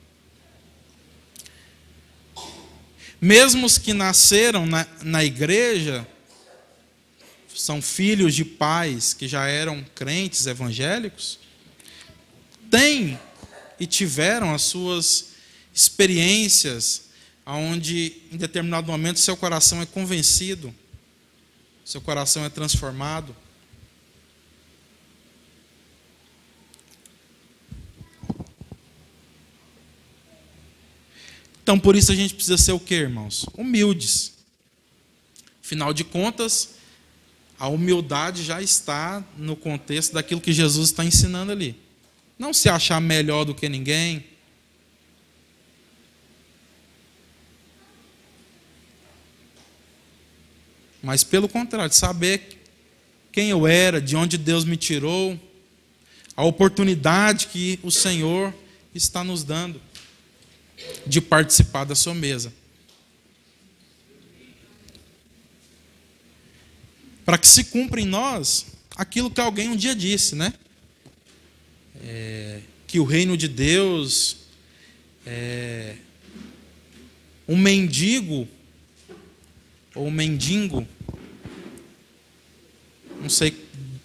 [3.20, 6.06] Mesmo os que nasceram na, na igreja,
[7.56, 11.40] são filhos de pais que já eram crentes evangélicos,
[12.70, 13.20] têm
[13.80, 15.28] e tiveram as suas
[15.74, 17.04] experiências
[17.46, 20.74] onde em determinado momento seu coração é convencido,
[21.84, 23.36] seu coração é transformado.
[31.64, 33.46] Então, por isso a gente precisa ser o quê, irmãos?
[33.58, 34.34] Humildes.
[35.64, 36.72] Afinal de contas,
[37.58, 41.74] a humildade já está no contexto daquilo que Jesus está ensinando ali.
[42.38, 44.26] Não se achar melhor do que ninguém.
[51.02, 52.62] Mas, pelo contrário, saber
[53.32, 55.40] quem eu era, de onde Deus me tirou,
[56.36, 58.54] a oportunidade que o Senhor
[58.94, 59.82] está nos dando
[61.06, 62.54] de participar da sua mesa.
[67.26, 68.66] Para que se cumpra em nós
[68.96, 70.54] aquilo que alguém um dia disse, né?
[72.04, 74.38] É, que o reino de Deus
[75.26, 75.96] é
[77.48, 78.48] um mendigo
[79.96, 80.88] ou um mendigo,
[83.22, 83.56] não sei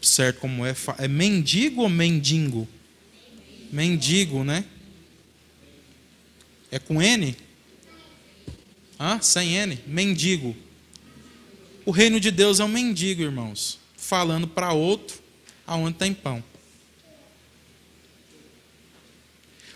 [0.00, 2.68] certo como é, é mendigo ou mendigo?
[3.70, 4.64] Mendigo, né?
[6.70, 7.36] É com N?
[8.98, 9.20] Hã?
[9.20, 9.78] Sem N?
[9.86, 10.56] Mendigo.
[11.84, 15.22] O reino de Deus é um mendigo, irmãos, falando para outro
[15.66, 16.44] aonde tem pão.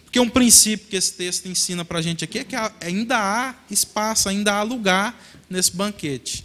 [0.04, 3.54] Porque um princípio que esse texto ensina para a gente aqui é que ainda há
[3.70, 5.18] espaço, ainda há lugar
[5.48, 6.44] nesse banquete.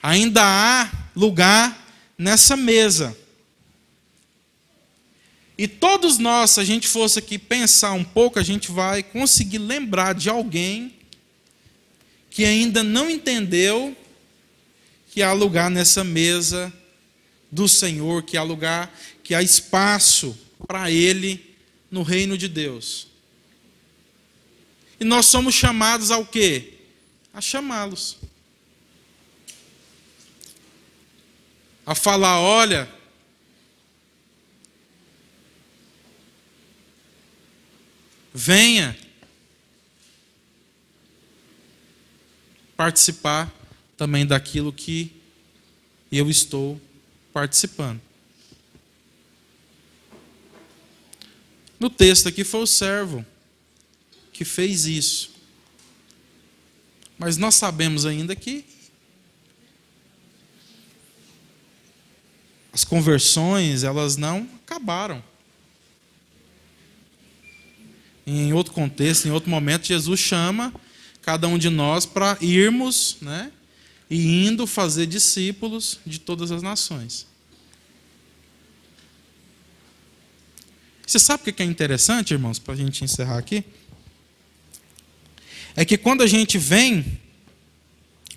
[0.00, 3.18] Ainda há lugar nessa mesa.
[5.58, 9.58] E todos nós, se a gente fosse aqui pensar um pouco, a gente vai conseguir
[9.58, 10.94] lembrar de alguém
[12.30, 13.96] que ainda não entendeu
[15.10, 16.72] que há lugar nessa mesa
[17.50, 21.56] do Senhor, que há lugar, que há espaço para ele
[21.90, 23.08] no reino de Deus.
[25.00, 26.74] E nós somos chamados ao quê?
[27.34, 28.18] A chamá-los.
[31.84, 32.88] A falar, olha,
[38.38, 38.96] venha
[42.76, 43.52] participar
[43.96, 45.10] também daquilo que
[46.12, 46.80] eu estou
[47.32, 48.00] participando.
[51.80, 53.26] No texto aqui foi o servo
[54.32, 55.32] que fez isso.
[57.18, 58.64] Mas nós sabemos ainda que
[62.72, 65.24] as conversões, elas não acabaram
[68.28, 70.72] em outro contexto, em outro momento, Jesus chama
[71.22, 73.50] cada um de nós para irmos, né?
[74.10, 77.26] E indo fazer discípulos de todas as nações.
[81.06, 83.64] Você sabe o que é interessante, irmãos, para a gente encerrar aqui?
[85.74, 87.18] É que quando a gente vem,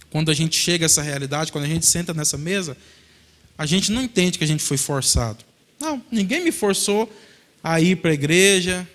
[0.09, 2.77] quando a gente chega a essa realidade, quando a gente senta nessa mesa,
[3.57, 5.43] a gente não entende que a gente foi forçado.
[5.79, 7.11] Não, ninguém me forçou
[7.63, 8.87] a ir para a igreja,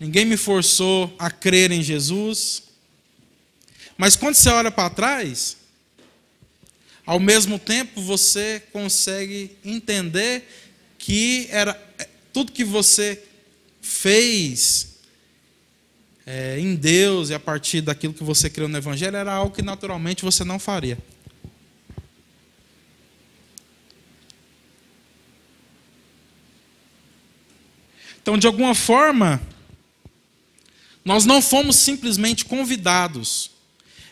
[0.00, 2.62] ninguém me forçou a crer em Jesus.
[3.98, 5.58] Mas quando você olha para trás,
[7.04, 10.48] ao mesmo tempo você consegue entender
[10.98, 13.22] que era é, tudo que você
[13.82, 14.96] fez
[16.26, 19.62] é, em Deus e a partir daquilo que você criou no Evangelho era algo que
[19.62, 20.96] naturalmente você não faria.
[28.22, 29.40] Então, de alguma forma,
[31.04, 33.50] nós não fomos simplesmente convidados.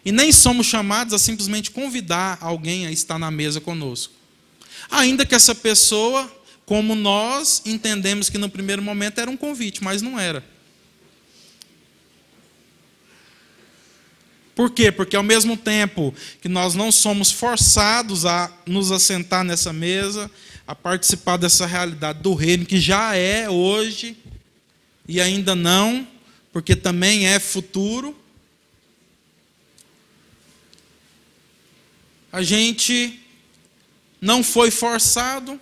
[0.05, 4.14] E nem somos chamados a simplesmente convidar alguém a estar na mesa conosco.
[4.91, 6.30] Ainda que essa pessoa,
[6.64, 10.43] como nós, entendemos que no primeiro momento era um convite, mas não era.
[14.55, 14.91] Por quê?
[14.91, 20.28] Porque ao mesmo tempo que nós não somos forçados a nos assentar nessa mesa,
[20.66, 24.16] a participar dessa realidade do reino que já é hoje
[25.07, 26.07] e ainda não
[26.53, 28.16] porque também é futuro.
[32.30, 33.20] A gente
[34.20, 35.61] não foi forçado,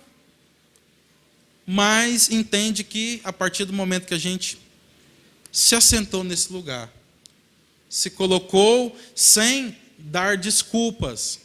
[1.65, 4.57] mas entende que a partir do momento que a gente
[5.51, 6.91] se assentou nesse lugar,
[7.89, 11.39] se colocou sem dar desculpas,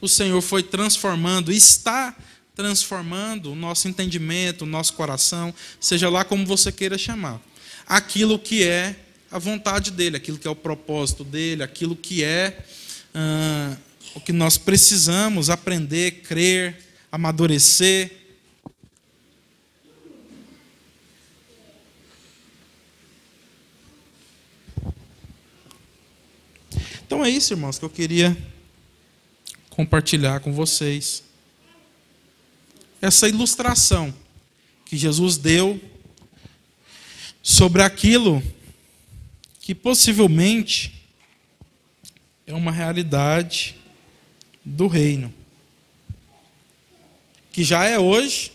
[0.00, 6.24] o Senhor foi transformando, está transformando transformando o nosso entendimento, o nosso coração, seja lá
[6.24, 7.40] como você queira chamar,
[7.86, 8.96] aquilo que é
[9.30, 12.64] a vontade dele, aquilo que é o propósito dele, aquilo que é
[13.12, 13.76] ah,
[14.14, 16.78] o que nós precisamos aprender, crer,
[17.10, 18.12] amadurecer.
[27.04, 28.36] Então é isso, irmãos, que eu queria
[29.70, 31.24] compartilhar com vocês.
[33.04, 34.14] Essa ilustração
[34.86, 35.78] que Jesus deu
[37.42, 38.42] sobre aquilo
[39.60, 41.04] que possivelmente
[42.46, 43.76] é uma realidade
[44.64, 45.30] do reino
[47.52, 48.50] que já é hoje,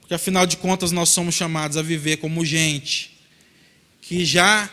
[0.00, 3.18] porque afinal de contas nós somos chamados a viver como gente
[4.02, 4.70] que já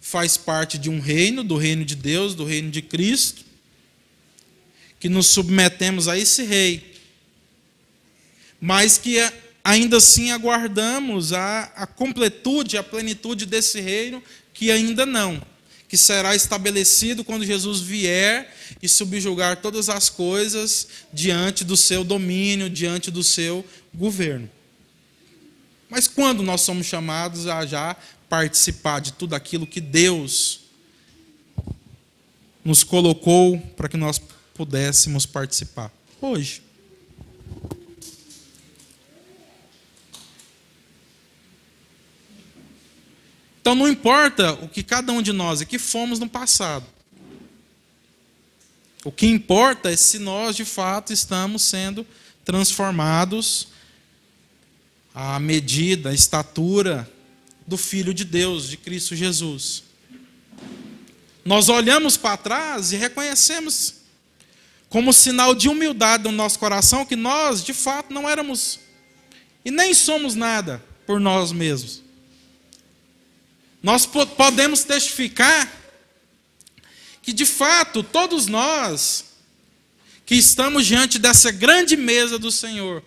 [0.00, 3.44] faz parte de um reino, do reino de Deus, do reino de Cristo,
[5.00, 6.94] que nos submetemos a esse rei,
[8.60, 9.18] mas que
[9.64, 15.42] ainda assim aguardamos a, a completude, a plenitude desse reino, que ainda não
[15.88, 22.68] que será estabelecido quando Jesus vier e subjugar todas as coisas diante do seu domínio,
[22.68, 24.50] diante do seu governo.
[25.88, 27.96] Mas quando nós somos chamados a já
[28.28, 30.60] participar de tudo aquilo que Deus
[32.64, 34.20] nos colocou para que nós
[34.54, 35.92] pudéssemos participar?
[36.20, 36.65] Hoje.
[43.66, 46.86] Então não importa o que cada um de nós aqui fomos no passado.
[49.04, 52.06] O que importa é se nós de fato estamos sendo
[52.44, 53.66] transformados
[55.12, 57.10] à medida, à estatura
[57.66, 59.82] do Filho de Deus, de Cristo Jesus.
[61.44, 63.94] Nós olhamos para trás e reconhecemos,
[64.88, 68.78] como sinal de humildade no nosso coração, que nós de fato não éramos
[69.64, 72.05] e nem somos nada por nós mesmos.
[73.86, 75.72] Nós podemos testificar
[77.22, 79.26] que, de fato, todos nós
[80.24, 83.00] que estamos diante dessa grande mesa do Senhor,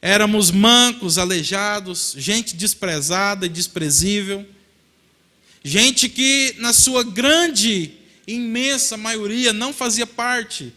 [0.00, 4.46] éramos mancos, aleijados, gente desprezada e desprezível,
[5.64, 7.92] gente que, na sua grande,
[8.24, 10.72] imensa maioria, não fazia parte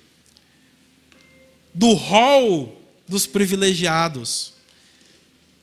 [1.72, 4.56] do rol dos privilegiados.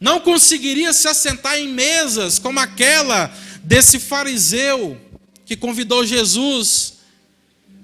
[0.00, 5.00] Não conseguiria se assentar em mesas como aquela desse fariseu
[5.44, 6.94] que convidou Jesus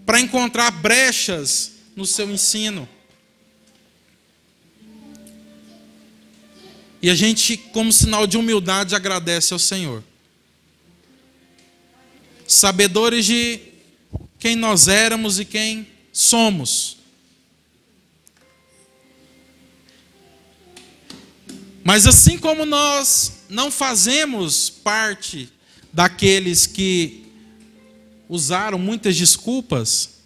[0.05, 2.89] para encontrar brechas no seu ensino.
[7.01, 10.03] E a gente, como sinal de humildade, agradece ao Senhor.
[12.47, 13.61] Sabedores de
[14.39, 16.97] quem nós éramos e quem somos.
[21.85, 25.53] Mas assim como nós não fazemos parte
[25.99, 27.27] daqueles que
[28.29, 30.21] usaram muitas desculpas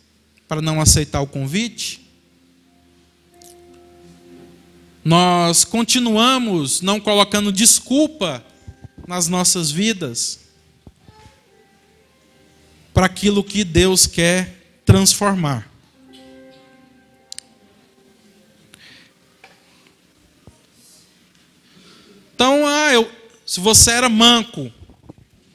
[0.47, 2.07] para não aceitar o convite,
[5.03, 8.45] nós continuamos não colocando desculpa
[9.09, 10.41] nas nossas vidas
[12.93, 15.67] para aquilo que Deus quer transformar.
[22.35, 23.11] Então, ah, eu,
[23.47, 24.71] se você era manco,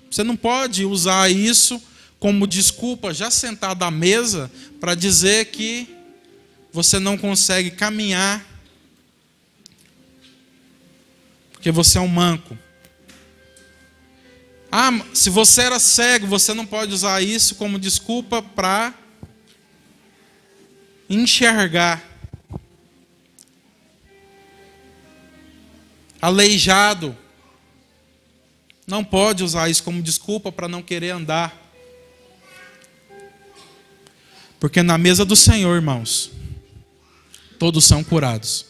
[0.10, 1.82] você não pode usar isso
[2.20, 5.88] como desculpa, já sentado à mesa, para dizer que
[6.72, 8.46] você não consegue caminhar
[11.68, 12.58] porque você é um manco.
[14.72, 18.94] Ah, se você era cego, você não pode usar isso como desculpa para
[21.10, 22.02] enxergar.
[26.22, 27.18] Aleijado,
[28.88, 31.62] não pode usar isso como desculpa para não querer andar.
[34.62, 36.32] Porque na mesa do Senhor, irmãos,
[37.60, 38.66] todos são curados.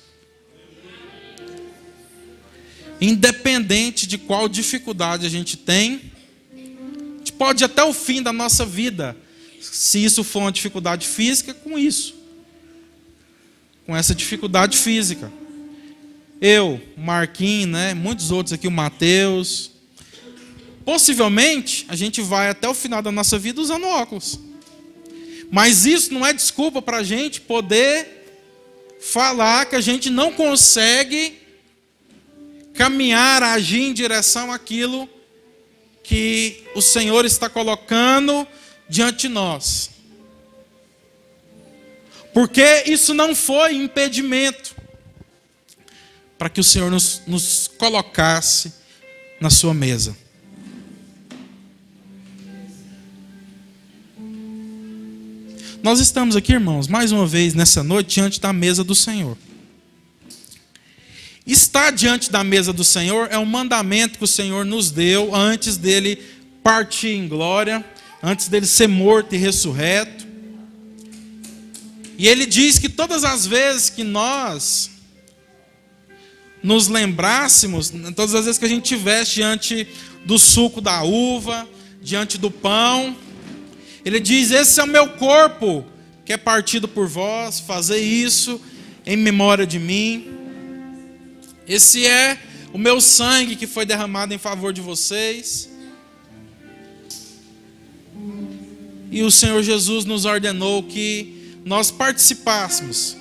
[3.00, 6.12] Independente de qual dificuldade a gente tem,
[6.52, 9.16] a gente pode ir até o fim da nossa vida,
[9.62, 12.16] se isso for uma dificuldade física, com isso.
[13.86, 15.32] Com essa dificuldade física.
[16.42, 19.77] Eu, Marquinhos, né, muitos outros aqui, o Mateus,
[20.88, 24.40] Possivelmente, a gente vai até o final da nossa vida usando óculos.
[25.52, 28.08] Mas isso não é desculpa para a gente poder
[29.02, 31.42] falar que a gente não consegue
[32.74, 35.10] caminhar, agir em direção àquilo
[36.02, 38.48] que o Senhor está colocando
[38.88, 39.90] diante de nós.
[42.34, 44.74] Porque isso não foi impedimento
[46.38, 48.72] para que o Senhor nos, nos colocasse
[49.42, 50.16] na sua mesa.
[55.84, 59.38] Nós estamos aqui, irmãos, mais uma vez nessa noite diante da mesa do Senhor.
[61.46, 65.78] Estar diante da mesa do Senhor é um mandamento que o Senhor nos deu antes
[65.78, 66.18] dele
[66.64, 67.86] partir em glória,
[68.24, 70.26] antes dele ser morto e ressurreto.
[72.18, 74.90] E ele diz que todas as vezes que nós
[76.64, 79.88] nos lembrássemos, todas as vezes que a gente estivesse diante
[80.26, 81.68] do suco da uva,
[82.02, 83.16] diante do pão,
[84.08, 85.86] ele diz: Esse é o meu corpo
[86.24, 88.62] que é partido por vós, fazer isso
[89.06, 90.30] em memória de mim.
[91.68, 92.38] Esse é
[92.72, 95.70] o meu sangue que foi derramado em favor de vocês.
[99.12, 103.18] E o Senhor Jesus nos ordenou que nós participássemos.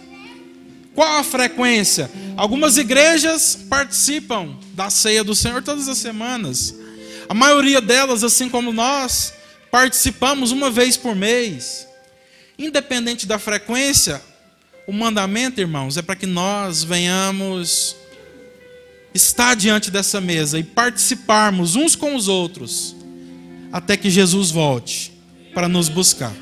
[0.94, 2.08] Qual a frequência?
[2.36, 6.76] Algumas igrejas participam da ceia do Senhor todas as semanas.
[7.28, 9.35] A maioria delas, assim como nós,
[9.76, 11.86] participamos uma vez por mês.
[12.58, 14.22] Independente da frequência,
[14.86, 17.94] o mandamento, irmãos, é para que nós venhamos
[19.12, 22.96] estar diante dessa mesa e participarmos uns com os outros
[23.70, 25.12] até que Jesus volte
[25.52, 26.32] para nos buscar.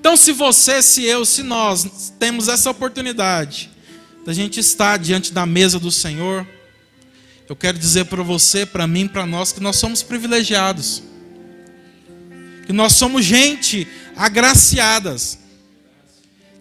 [0.00, 3.68] Então, se você, se eu, se nós temos essa oportunidade
[4.24, 6.46] da gente estar diante da mesa do Senhor,
[7.46, 11.11] eu quero dizer para você, para mim, para nós, que nós somos privilegiados,
[12.72, 15.38] que nós somos gente agraciadas,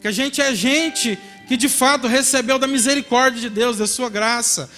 [0.01, 4.09] que a gente é gente que de fato recebeu da misericórdia de Deus, da sua
[4.09, 4.69] graça.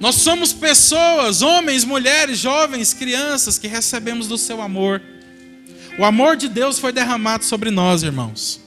[0.00, 5.00] Nós somos pessoas, homens, mulheres, jovens, crianças, que recebemos do seu amor.
[5.96, 8.60] O amor de Deus foi derramado sobre nós, irmãos.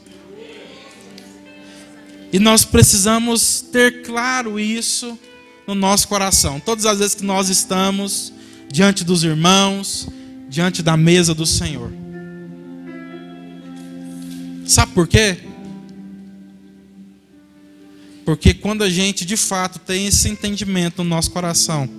[2.32, 5.20] E nós precisamos ter claro isso
[5.68, 6.62] no nosso coração.
[6.62, 8.32] Todas as vezes que nós estamos
[8.72, 10.08] diante dos irmãos,
[10.54, 11.92] diante da mesa do Senhor.
[14.68, 15.40] Sabe por quê?
[18.24, 21.90] Porque quando a gente de fato tem esse entendimento no nosso coração,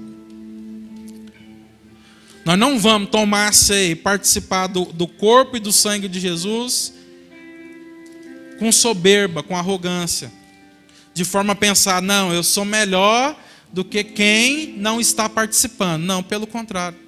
[2.44, 6.20] nós não vamos tomar a ceia e participar do, do corpo e do sangue de
[6.20, 6.94] Jesus
[8.60, 10.30] com soberba, com arrogância,
[11.12, 13.36] de forma a pensar, não, eu sou melhor
[13.72, 16.04] do que quem não está participando.
[16.04, 17.03] Não, pelo contrário.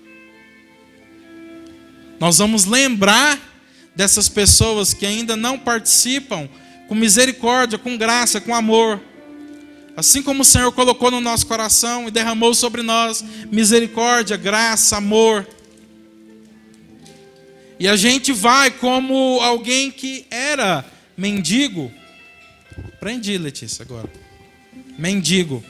[2.18, 3.38] Nós vamos lembrar
[3.94, 6.48] dessas pessoas que ainda não participam
[6.88, 9.00] com misericórdia, com graça, com amor.
[9.96, 15.46] Assim como o Senhor colocou no nosso coração e derramou sobre nós misericórdia, graça, amor.
[17.78, 20.84] E a gente vai como alguém que era
[21.16, 21.92] mendigo.
[22.94, 24.10] Aprendi, Letícia, agora.
[24.98, 25.64] Mendigo.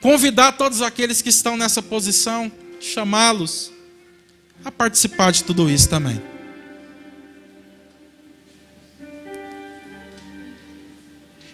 [0.00, 3.75] Convidar todos aqueles que estão nessa posição, chamá-los
[4.64, 6.20] a participar de tudo isso também.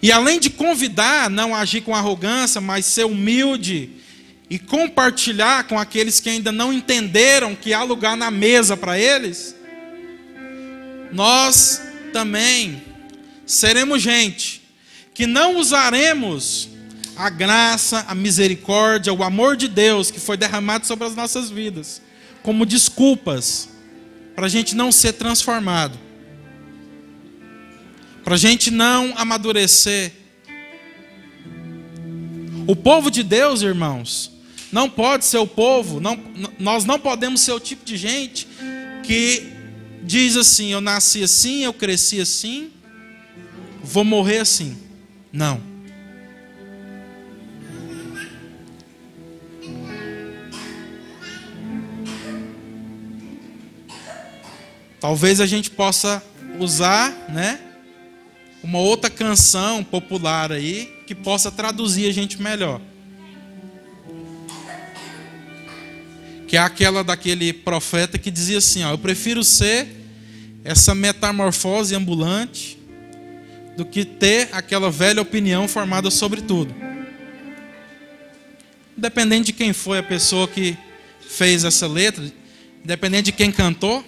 [0.02, 3.90] E além de convidar, não agir com arrogância, mas ser humilde
[4.50, 9.54] e compartilhar com aqueles que ainda não entenderam que há lugar na mesa para eles,
[11.12, 11.80] nós
[12.12, 12.82] também
[13.46, 14.60] seremos gente
[15.14, 16.68] que não usaremos
[17.14, 22.02] a graça, a misericórdia, o amor de Deus que foi derramado sobre as nossas vidas
[22.42, 23.68] como desculpas
[24.34, 25.98] para a gente não ser transformado
[28.24, 30.12] para a gente não amadurecer.
[32.66, 34.30] O povo de Deus, irmãos,
[34.70, 36.18] não pode ser o povo, não,
[36.58, 38.46] nós não podemos ser o tipo de gente
[39.02, 39.52] que
[40.04, 42.70] diz assim: eu nasci assim, eu cresci assim,
[43.82, 44.78] vou morrer assim.
[45.32, 45.71] Não.
[55.02, 56.22] Talvez a gente possa
[56.58, 57.58] usar, né?
[58.62, 62.80] uma outra canção popular aí que possa traduzir a gente melhor.
[66.46, 69.88] Que é aquela daquele profeta que dizia assim: ó, Eu prefiro ser
[70.62, 72.78] essa metamorfose ambulante
[73.76, 76.72] do que ter aquela velha opinião formada sobre tudo.
[78.96, 80.76] Independente de quem foi a pessoa que
[81.20, 82.24] fez essa letra,
[82.84, 84.04] independente de quem cantou,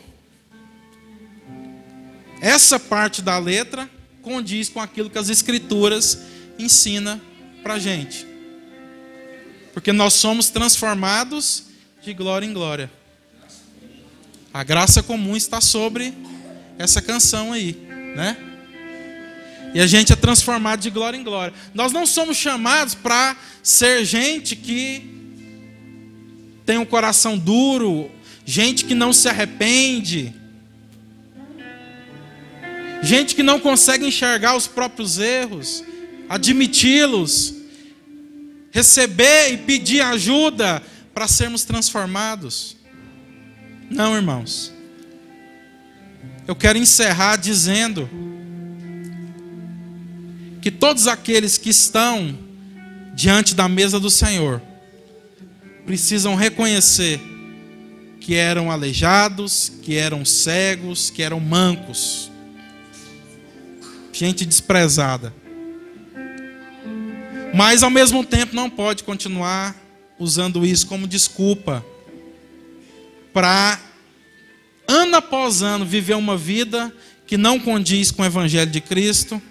[2.44, 3.88] essa parte da letra
[4.20, 6.18] condiz com aquilo que as Escrituras
[6.58, 7.18] ensina
[7.62, 8.26] para gente.
[9.72, 11.64] Porque nós somos transformados
[12.02, 12.90] de glória em glória.
[14.52, 16.12] A graça comum está sobre
[16.78, 17.72] essa canção aí,
[18.14, 18.36] né?
[19.72, 21.54] E a gente é transformado de glória em glória.
[21.72, 25.02] Nós não somos chamados para ser gente que
[26.66, 28.10] tem um coração duro,
[28.44, 30.43] gente que não se arrepende,
[33.04, 35.84] gente que não consegue enxergar os próprios erros,
[36.28, 37.54] admiti-los,
[38.70, 40.82] receber e pedir ajuda
[41.12, 42.76] para sermos transformados.
[43.90, 44.72] Não, irmãos.
[46.46, 48.08] Eu quero encerrar dizendo
[50.60, 52.36] que todos aqueles que estão
[53.14, 54.60] diante da mesa do Senhor
[55.86, 57.20] precisam reconhecer
[58.18, 62.30] que eram aleijados, que eram cegos, que eram mancos,
[64.14, 65.34] gente desprezada.
[67.52, 69.76] Mas ao mesmo tempo não pode continuar
[70.18, 71.84] usando isso como desculpa
[73.32, 73.80] para
[74.86, 76.94] ano após ano viver uma vida
[77.26, 79.42] que não condiz com o evangelho de Cristo,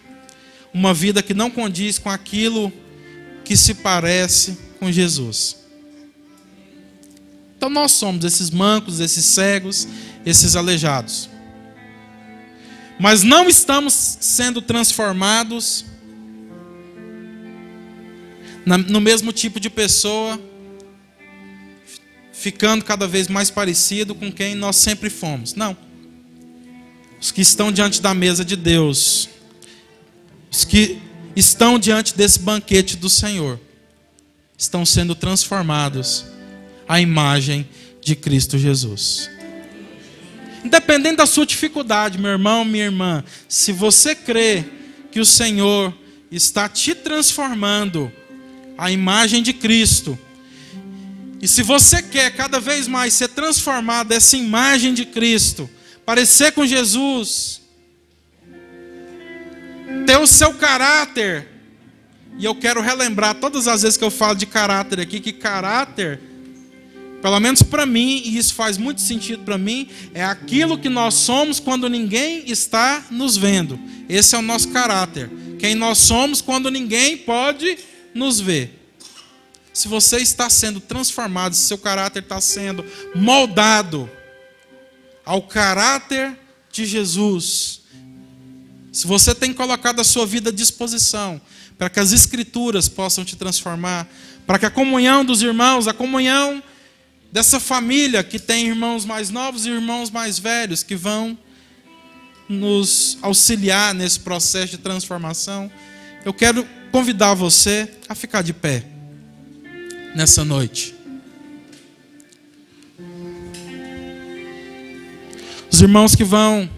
[0.74, 2.72] uma vida que não condiz com aquilo
[3.43, 5.57] que se parece com Jesus.
[7.57, 9.88] Então nós somos esses mancos, esses cegos,
[10.26, 11.33] esses aleijados.
[13.00, 15.86] Mas não estamos sendo transformados
[18.66, 20.39] no mesmo tipo de pessoa
[22.44, 25.54] ficando cada vez mais parecido com quem nós sempre fomos.
[25.54, 25.78] Não.
[27.22, 29.30] Os que estão diante da mesa de Deus,
[30.52, 31.00] os que
[31.38, 33.58] estão diante desse banquete do Senhor,
[34.58, 36.26] estão sendo transformados
[36.86, 37.66] à imagem
[38.02, 39.30] de Cristo Jesus.
[40.64, 44.64] Independente da sua dificuldade, meu irmão, minha irmã, se você crê
[45.11, 45.93] que o Senhor
[46.32, 48.11] está te transformando
[48.78, 50.18] à imagem de Cristo,
[51.41, 55.70] e se você quer cada vez mais ser transformado dessa imagem de Cristo,
[56.05, 57.61] parecer com Jesus,
[60.05, 61.47] ter o seu caráter,
[62.39, 66.20] e eu quero relembrar todas as vezes que eu falo de caráter aqui, que caráter,
[67.24, 71.14] pelo menos para mim, e isso faz muito sentido para mim, é aquilo que nós
[71.14, 73.80] somos quando ninguém está nos vendo.
[74.10, 75.32] Esse é o nosso caráter.
[75.58, 77.78] Quem nós somos quando ninguém pode
[78.14, 78.78] nos ver
[79.72, 82.84] se você está sendo transformado, se seu caráter está sendo
[83.16, 84.12] moldado
[85.24, 86.38] ao caráter
[86.74, 87.84] de Jesus,
[88.92, 91.40] se você tem colocado a sua vida à disposição
[91.78, 94.10] para que as Escrituras possam te transformar,
[94.46, 96.62] para que a comunhão dos irmãos, a comunhão
[97.34, 101.36] dessa família que tem irmãos mais novos e irmãos mais velhos que vão
[102.48, 105.72] nos auxiliar nesse processo de transformação,
[106.24, 108.86] eu quero convidar você a ficar de pé
[110.16, 110.94] nessa noite.
[115.72, 116.70] Os irmãos que vão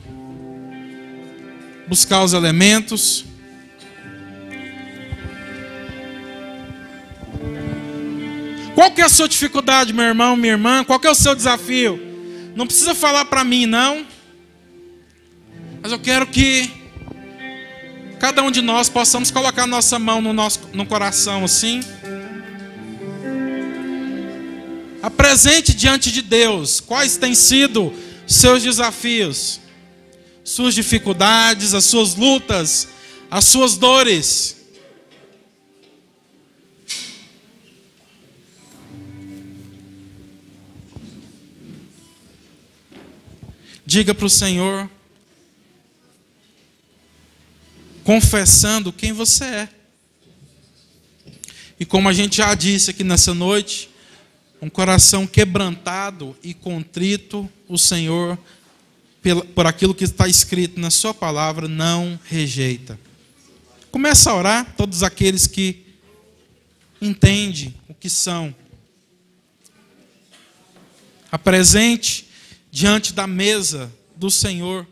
[1.86, 3.26] buscar os elementos.
[8.76, 10.84] Qual que é a sua dificuldade, meu irmão, minha irmã?
[10.84, 11.98] Qual que é o seu desafio?
[12.58, 14.06] Não precisa falar para mim, não.
[15.82, 16.70] Mas eu quero que
[18.20, 21.80] cada um de nós possamos colocar nossa mão no nosso no coração assim.
[25.02, 27.94] Apresente diante de Deus quais têm sido
[28.28, 29.62] seus desafios,
[30.44, 32.90] suas dificuldades, as suas lutas,
[33.32, 34.55] as suas dores.
[43.96, 44.90] Diga para o Senhor,
[48.04, 49.70] confessando quem você é.
[51.80, 53.90] E como a gente já disse aqui nessa noite,
[54.62, 58.38] um coração quebrantado e contrito, o Senhor,
[59.56, 63.00] por aquilo que está escrito na Sua palavra, não rejeita.
[63.92, 65.86] Começa a orar, todos aqueles que
[67.02, 68.54] entendem o que são.
[71.32, 72.25] Apresente
[72.76, 74.86] diante da mesa do Senhor.